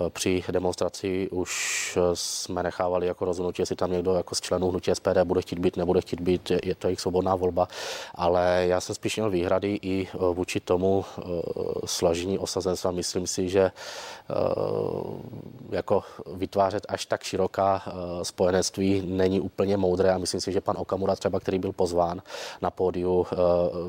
při 0.09 0.43
demonstraci 0.51 1.29
už 1.31 1.97
eh, 1.97 2.01
jsme 2.13 2.63
nechávali 2.63 3.07
jako 3.07 3.25
rozhodnutí, 3.25 3.61
jestli 3.61 3.75
tam 3.75 3.91
někdo 3.91 4.13
jako 4.13 4.35
z 4.35 4.41
členů 4.41 4.69
hnutí 4.69 4.91
SPD 4.93 5.17
bude 5.23 5.41
chtít 5.41 5.59
být, 5.59 5.77
nebude 5.77 6.01
chtít 6.01 6.21
být, 6.21 6.51
je 6.63 6.75
to 6.75 6.87
jejich 6.87 7.01
svobodná 7.01 7.35
volba. 7.35 7.67
Ale 8.15 8.65
já 8.67 8.81
jsem 8.81 8.95
spíš 8.95 9.15
měl 9.15 9.29
výhrady 9.29 9.79
i 9.81 10.07
vůči 10.13 10.59
tomu 10.59 11.05
složení 11.85 12.39
osazenstva. 12.39 12.91
Myslím 12.91 13.27
si, 13.27 13.49
že 13.49 13.71
jako 15.69 16.03
vytvářet 16.33 16.85
až 16.89 17.05
tak 17.05 17.23
široká 17.23 17.83
spojenectví 18.23 19.03
není 19.07 19.41
úplně 19.41 19.77
moudré 19.77 20.11
a 20.13 20.17
myslím 20.17 20.41
si, 20.41 20.51
že 20.51 20.61
pan 20.61 20.75
Okamura 20.79 21.15
třeba, 21.15 21.39
který 21.39 21.59
byl 21.59 21.71
pozván, 21.71 22.21
na 22.61 22.71
pódiu 22.71 23.27
eh, 23.31 23.35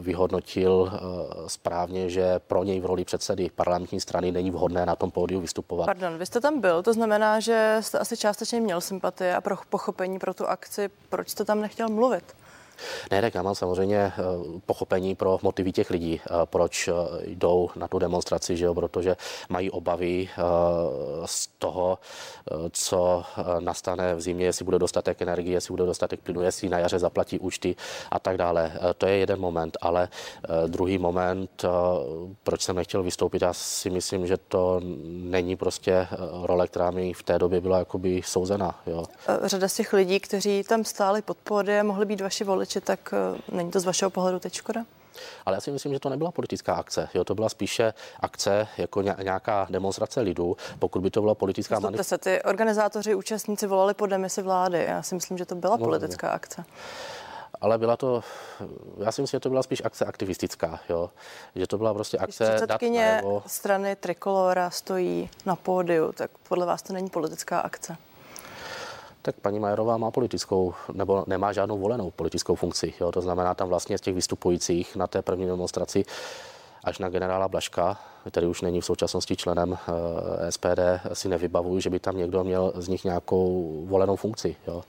vyhodnotil 0.01 0.93
eh, 0.93 0.99
správně, 1.47 2.11
že 2.11 2.39
pro 2.39 2.65
něj 2.65 2.81
v 2.81 2.87
roli 2.87 3.05
předsedy 3.05 3.51
parlamentní 3.55 4.01
strany 4.01 4.33
není 4.33 4.51
vhodné 4.51 4.87
na 4.87 4.97
tom 4.97 5.11
pódiu 5.11 5.41
vystupovat. 5.41 5.87
Pardon, 5.87 6.19
vy 6.19 6.27
jste 6.27 6.41
tam 6.41 6.61
byl, 6.61 6.83
to 6.83 6.93
znamená, 6.93 7.41
že 7.41 7.79
jste 7.81 7.99
asi 7.99 8.17
částečně 8.17 8.61
měl 8.61 8.81
sympatie 8.81 9.37
a 9.37 9.41
pro 9.41 9.57
pochopení 9.69 10.19
pro 10.19 10.35
tu 10.35 10.47
akci. 10.47 10.91
Proč 11.09 11.29
jste 11.29 11.45
tam 11.45 11.61
nechtěl 11.61 11.89
mluvit? 11.89 12.35
Ne, 13.11 13.21
tak 13.21 13.35
já 13.35 13.43
mám 13.43 13.55
samozřejmě 13.55 13.97
eh, 13.97 14.13
pochopení 14.67 15.15
pro 15.15 15.39
motivy 15.43 15.73
těch 15.73 15.91
lidí, 15.91 16.21
eh, 16.21 16.31
proč 16.45 16.89
eh, 16.89 16.93
jdou 17.27 17.71
na 17.77 17.89
tu 17.89 17.99
demonstraci, 17.99 18.57
že 18.57 18.65
jo, 18.65 18.75
protože 18.75 19.17
mají 19.49 19.71
obavy 19.71 20.29
z 21.25 21.49
toho, 21.59 21.99
co 22.71 23.25
nastane 23.61 24.15
v 24.15 24.21
zimě, 24.21 24.45
jestli 24.45 24.65
bude 24.65 24.79
dostatek 24.79 25.23
energie, 25.23 25.55
jestli 25.55 25.73
bude 25.73 25.87
dostatek 25.87 26.21
plynu, 26.21 26.43
jestli 26.43 26.69
na 26.69 26.79
jaře 26.79 26.99
zaplatí 26.99 27.39
účty 27.39 27.77
a 28.11 28.19
tak 28.19 28.37
dále. 28.37 28.73
To 28.99 29.07
je 29.07 29.17
jeden 29.17 29.41
moment, 29.41 29.77
ale 29.81 30.09
druhý 30.67 30.99
moment, 30.99 31.65
proč 32.43 32.63
jsem 32.63 32.77
nechtěl 32.77 33.03
vystoupit, 33.03 33.43
já 33.43 33.53
si 33.53 33.91
myslím, 33.91 34.27
že 34.27 34.37
to 34.37 34.81
není 35.07 35.57
prostě 35.57 36.09
role, 36.43 36.69
která 36.69 36.91
mi 36.91 37.13
v 37.13 37.23
té 37.23 37.39
době 37.39 37.61
byla 37.61 37.79
jakoby 37.79 38.23
souzena. 38.25 38.81
Jo. 38.87 39.05
Řada 39.45 39.69
z 39.69 39.75
těch 39.75 39.93
lidí, 39.93 40.21
kteří 40.21 40.63
tam 40.63 40.85
stáli 40.85 41.23
pod 41.23 41.37
pódiem, 41.37 41.87
mohli 41.87 42.07
být 42.07 42.21
vaši 42.21 42.45
voliči, 42.45 42.66
voliči, 42.67 42.81
tak 42.81 43.15
eh, 43.15 43.57
není 43.57 43.71
to 43.71 43.81
z 43.81 43.85
vašeho 43.85 44.11
pohledu 44.11 44.39
teď 44.39 44.53
škoda? 44.53 44.85
Ale 45.47 45.57
já 45.57 45.61
si 45.61 45.71
myslím, 45.71 45.93
že 45.93 46.01
to 46.01 46.09
nebyla 46.09 46.31
politická 46.31 46.75
akce. 46.75 47.09
Jo, 47.15 47.25
to 47.25 47.35
byla 47.35 47.49
spíše 47.49 47.95
akce 48.21 48.69
jako 48.77 49.03
nějaká 49.03 49.67
demonstrace 49.71 50.21
lidu. 50.21 50.57
Pokud 50.79 51.03
by 51.03 51.11
to 51.11 51.21
byla 51.21 51.35
politická 51.35 51.81
manifestace. 51.81 52.31
se, 52.31 52.39
ty 52.39 52.43
organizátoři, 52.43 53.15
účastníci 53.15 53.67
volali 53.67 53.95
po 53.95 54.07
demisi 54.07 54.43
vlády. 54.43 54.85
Já 54.89 55.03
si 55.03 55.15
myslím, 55.15 55.39
že 55.39 55.47
to 55.47 55.55
byla 55.55 55.79
politická 55.79 56.31
akce 56.31 56.65
ale 57.61 57.79
byla 57.79 57.97
to, 57.97 58.23
já 59.05 59.13
si 59.13 59.21
myslím, 59.23 59.37
že 59.37 59.41
to 59.41 59.49
byla 59.49 59.63
spíš 59.63 59.83
akce 59.85 60.05
aktivistická, 60.05 60.81
jo? 60.89 61.11
že 61.55 61.67
to 61.67 61.79
byla 61.79 61.95
prostě 61.95 62.19
akce 62.19 62.45
Když 62.45 62.57
předsedkyně 62.57 63.23
strany 63.47 63.97
Trikolora 63.97 64.71
stojí 64.71 65.31
na 65.47 65.57
pódiu, 65.57 66.13
tak 66.13 66.31
podle 66.49 66.67
vás 66.67 66.83
to 66.83 66.93
není 66.93 67.11
politická 67.11 67.61
akce? 67.61 67.97
Tak 69.27 69.37
paní 69.43 69.59
Majerová 69.61 69.97
má 69.97 70.11
politickou, 70.11 70.75
nebo 70.93 71.25
nemá 71.27 71.53
žádnou 71.53 71.79
volenou 71.79 72.11
politickou 72.11 72.55
funkci. 72.55 72.95
Jo? 73.01 73.13
To 73.13 73.21
znamená 73.21 73.55
tam 73.55 73.69
vlastně 73.69 73.99
z 73.99 74.01
těch 74.01 74.15
vystupujících 74.15 74.97
na 74.97 75.07
té 75.07 75.23
první 75.23 75.47
demonstraci 75.47 76.05
až 76.85 76.99
na 76.99 77.09
generála 77.09 77.49
Blaška, 77.49 77.99
který 78.31 78.47
už 78.47 78.63
není 78.63 78.81
v 78.81 78.85
současnosti 78.85 79.37
členem 79.37 79.75
eh, 79.75 80.53
SPD, 80.53 81.03
si 81.13 81.29
nevybavuju, 81.29 81.81
že 81.81 81.91
by 81.91 81.99
tam 81.99 82.17
někdo 82.17 82.45
měl 82.45 82.73
z 82.77 82.89
nich 82.89 83.05
nějakou 83.05 83.85
volenou 83.89 84.17
funkci. 84.17 84.57
Jo? 84.67 84.83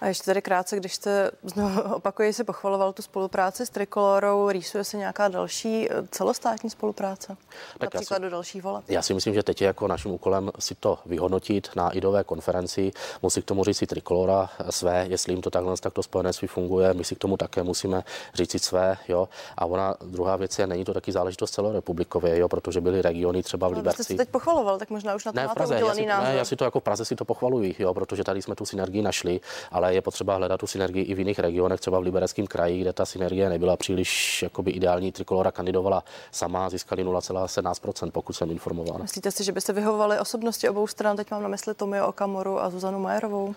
A 0.00 0.06
ještě 0.06 0.24
tady 0.24 0.42
krátce, 0.42 0.76
když 0.76 0.94
jste, 0.94 1.30
znovu 1.42 1.80
opakuji, 1.94 2.32
se 2.32 2.44
pochvaloval 2.44 2.92
tu 2.92 3.02
spolupráci 3.02 3.66
s 3.66 3.70
Trikolorou, 3.70 4.50
rýsuje 4.50 4.84
se 4.84 4.96
nějaká 4.96 5.28
další 5.28 5.90
eh, 5.90 5.94
celostátní 6.10 6.70
spolupráce? 6.70 7.36
Tak 7.78 7.94
například 7.94 8.16
si, 8.16 8.22
do 8.22 8.30
dalších 8.30 8.62
voleb? 8.62 8.84
Já 8.88 9.02
si 9.02 9.14
myslím, 9.14 9.34
že 9.34 9.42
teď 9.42 9.60
je 9.60 9.66
jako 9.66 9.88
naším 9.88 10.10
úkolem 10.10 10.50
si 10.58 10.74
to 10.74 10.98
vyhodnotit 11.06 11.70
na 11.76 11.90
idové 11.90 12.24
konferenci. 12.24 12.92
Musí 13.22 13.42
k 13.42 13.44
tomu 13.44 13.64
říct 13.64 13.78
si 13.78 13.86
Trikolora 13.86 14.50
své, 14.70 15.06
jestli 15.08 15.32
jim 15.32 15.42
to 15.42 15.50
takhle 15.50 15.76
takto 15.76 16.02
spojenectví 16.02 16.48
funguje. 16.48 16.94
My 16.94 17.04
si 17.04 17.14
k 17.14 17.18
tomu 17.18 17.36
také 17.36 17.62
musíme 17.62 18.04
říct 18.34 18.64
své. 18.64 18.96
Jo? 19.08 19.28
A 19.56 19.66
ona 19.66 19.94
druhá 20.02 20.36
věc 20.36 20.58
je, 20.58 20.66
není 20.66 20.84
to 20.84 20.94
taky 20.94 21.12
záležitost 21.12 21.50
celorepublikově, 21.50 22.38
jo? 22.38 22.48
protože 22.48 22.80
byly 22.80 23.02
regiony 23.02 23.42
třeba 23.42 23.68
v 23.68 23.72
Liberci. 23.72 24.04
Jste 24.04 24.14
se 24.14 24.16
teď 24.16 24.28
pochvaloval, 24.28 24.78
tak 24.78 24.90
možná 24.90 25.14
už 25.14 25.24
na 25.24 25.32
to 25.32 25.36
ne, 25.36 25.48
v 25.48 25.54
Praze, 25.54 25.74
já 25.74 25.94
si, 25.94 26.06
ne, 26.06 26.32
já 26.36 26.44
si 26.44 26.56
to 26.56 26.64
jako 26.64 26.80
v 26.80 26.82
Praze 26.82 27.04
si 27.04 27.16
to 27.16 27.24
pochvaluji, 27.24 27.74
jo? 27.78 27.94
protože 27.94 28.24
tady 28.24 28.42
jsme 28.42 28.54
tu 28.54 28.66
synergii 28.66 29.02
našli, 29.02 29.40
ale 29.70 29.87
ale 29.88 29.94
je 29.94 30.02
potřeba 30.02 30.36
hledat 30.36 30.60
tu 30.60 30.66
synergii 30.66 31.04
i 31.04 31.14
v 31.14 31.18
jiných 31.18 31.38
regionech, 31.38 31.80
třeba 31.80 31.98
v 31.98 32.02
Libereckém 32.02 32.46
kraji, 32.46 32.80
kde 32.80 32.92
ta 32.92 33.06
synergie 33.06 33.48
nebyla 33.48 33.76
příliš 33.76 34.42
jakoby 34.42 34.70
ideální. 34.70 35.12
Trikolora 35.12 35.50
kandidovala 35.50 36.04
sama, 36.30 36.70
získali 36.70 37.04
0,17%, 37.04 38.10
pokud 38.10 38.32
jsem 38.32 38.50
informován. 38.50 39.02
Myslíte 39.02 39.30
si, 39.30 39.44
že 39.44 39.52
by 39.52 39.60
se 39.60 39.72
vyhovovali 39.72 40.18
osobnosti 40.18 40.68
obou 40.68 40.86
stran? 40.86 41.16
Teď 41.16 41.30
mám 41.30 41.42
na 41.42 41.48
mysli 41.48 41.74
Tomio 41.74 42.06
Okamoru 42.06 42.60
a 42.60 42.70
Zuzanu 42.70 42.98
Majerovou 42.98 43.54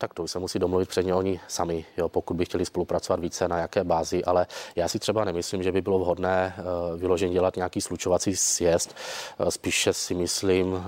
tak 0.00 0.14
to 0.14 0.28
se 0.28 0.38
musí 0.38 0.58
domluvit 0.58 0.88
předně 0.88 1.14
oni 1.14 1.40
sami, 1.48 1.84
jo, 1.96 2.08
pokud 2.08 2.34
by 2.34 2.44
chtěli 2.44 2.64
spolupracovat 2.64 3.20
více 3.20 3.48
na 3.48 3.58
jaké 3.58 3.84
bázi, 3.84 4.24
ale 4.24 4.46
já 4.76 4.88
si 4.88 4.98
třeba 4.98 5.24
nemyslím, 5.24 5.62
že 5.62 5.72
by 5.72 5.80
bylo 5.80 5.98
vhodné 5.98 6.54
uh, 6.58 7.00
vyloženě 7.00 7.32
dělat 7.32 7.56
nějaký 7.56 7.80
slučovací 7.80 8.36
sjezd. 8.36 8.96
Uh, 9.38 9.48
spíše 9.48 9.92
si 9.92 10.14
myslím, 10.14 10.72
uh, 10.72 10.82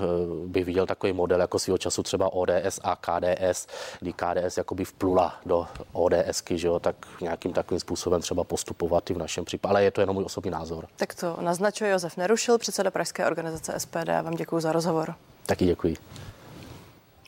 bych 0.45 0.65
viděl 0.65 0.85
takový 0.85 1.13
model 1.13 1.39
jako 1.41 1.59
svého 1.59 1.77
času 1.77 2.03
třeba 2.03 2.33
ODS 2.33 2.79
a 2.83 2.95
KDS, 2.95 3.67
kdy 3.99 4.13
KDS 4.13 4.57
jakoby 4.57 4.85
vplula 4.85 5.35
do 5.45 5.67
ODSky, 5.91 6.57
že 6.57 6.67
jo, 6.67 6.79
tak 6.79 6.95
nějakým 7.21 7.53
takovým 7.53 7.79
způsobem 7.79 8.21
třeba 8.21 8.43
postupovat 8.43 9.09
i 9.09 9.13
v 9.13 9.17
našem 9.17 9.45
případě, 9.45 9.69
ale 9.69 9.83
je 9.83 9.91
to 9.91 10.01
jenom 10.01 10.15
můj 10.15 10.25
osobní 10.25 10.51
názor. 10.51 10.87
Tak 10.95 11.15
to 11.15 11.37
naznačuje 11.41 11.91
Josef 11.91 12.17
Nerušil, 12.17 12.57
předseda 12.57 12.91
Pražské 12.91 13.25
organizace 13.25 13.79
SPD. 13.79 14.07
Vám 14.23 14.35
děkuji 14.35 14.59
za 14.59 14.71
rozhovor. 14.71 15.15
Taky 15.45 15.65
děkuji. 15.65 15.97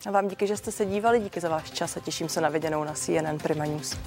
A 0.06 0.12
vám 0.12 0.28
díky, 0.28 0.48
že 0.48 0.58
jste 0.58 0.72
se 0.72 0.86
dívali, 0.86 1.20
díky 1.20 1.40
za 1.40 1.50
váš 1.50 1.72
čas 1.72 1.98
a 1.98 2.00
těším 2.00 2.30
se 2.30 2.42
na 2.42 2.50
viděnou 2.50 2.84
na 2.84 2.94
CNN 2.94 3.38
Prima 3.44 3.66
News. 3.66 3.98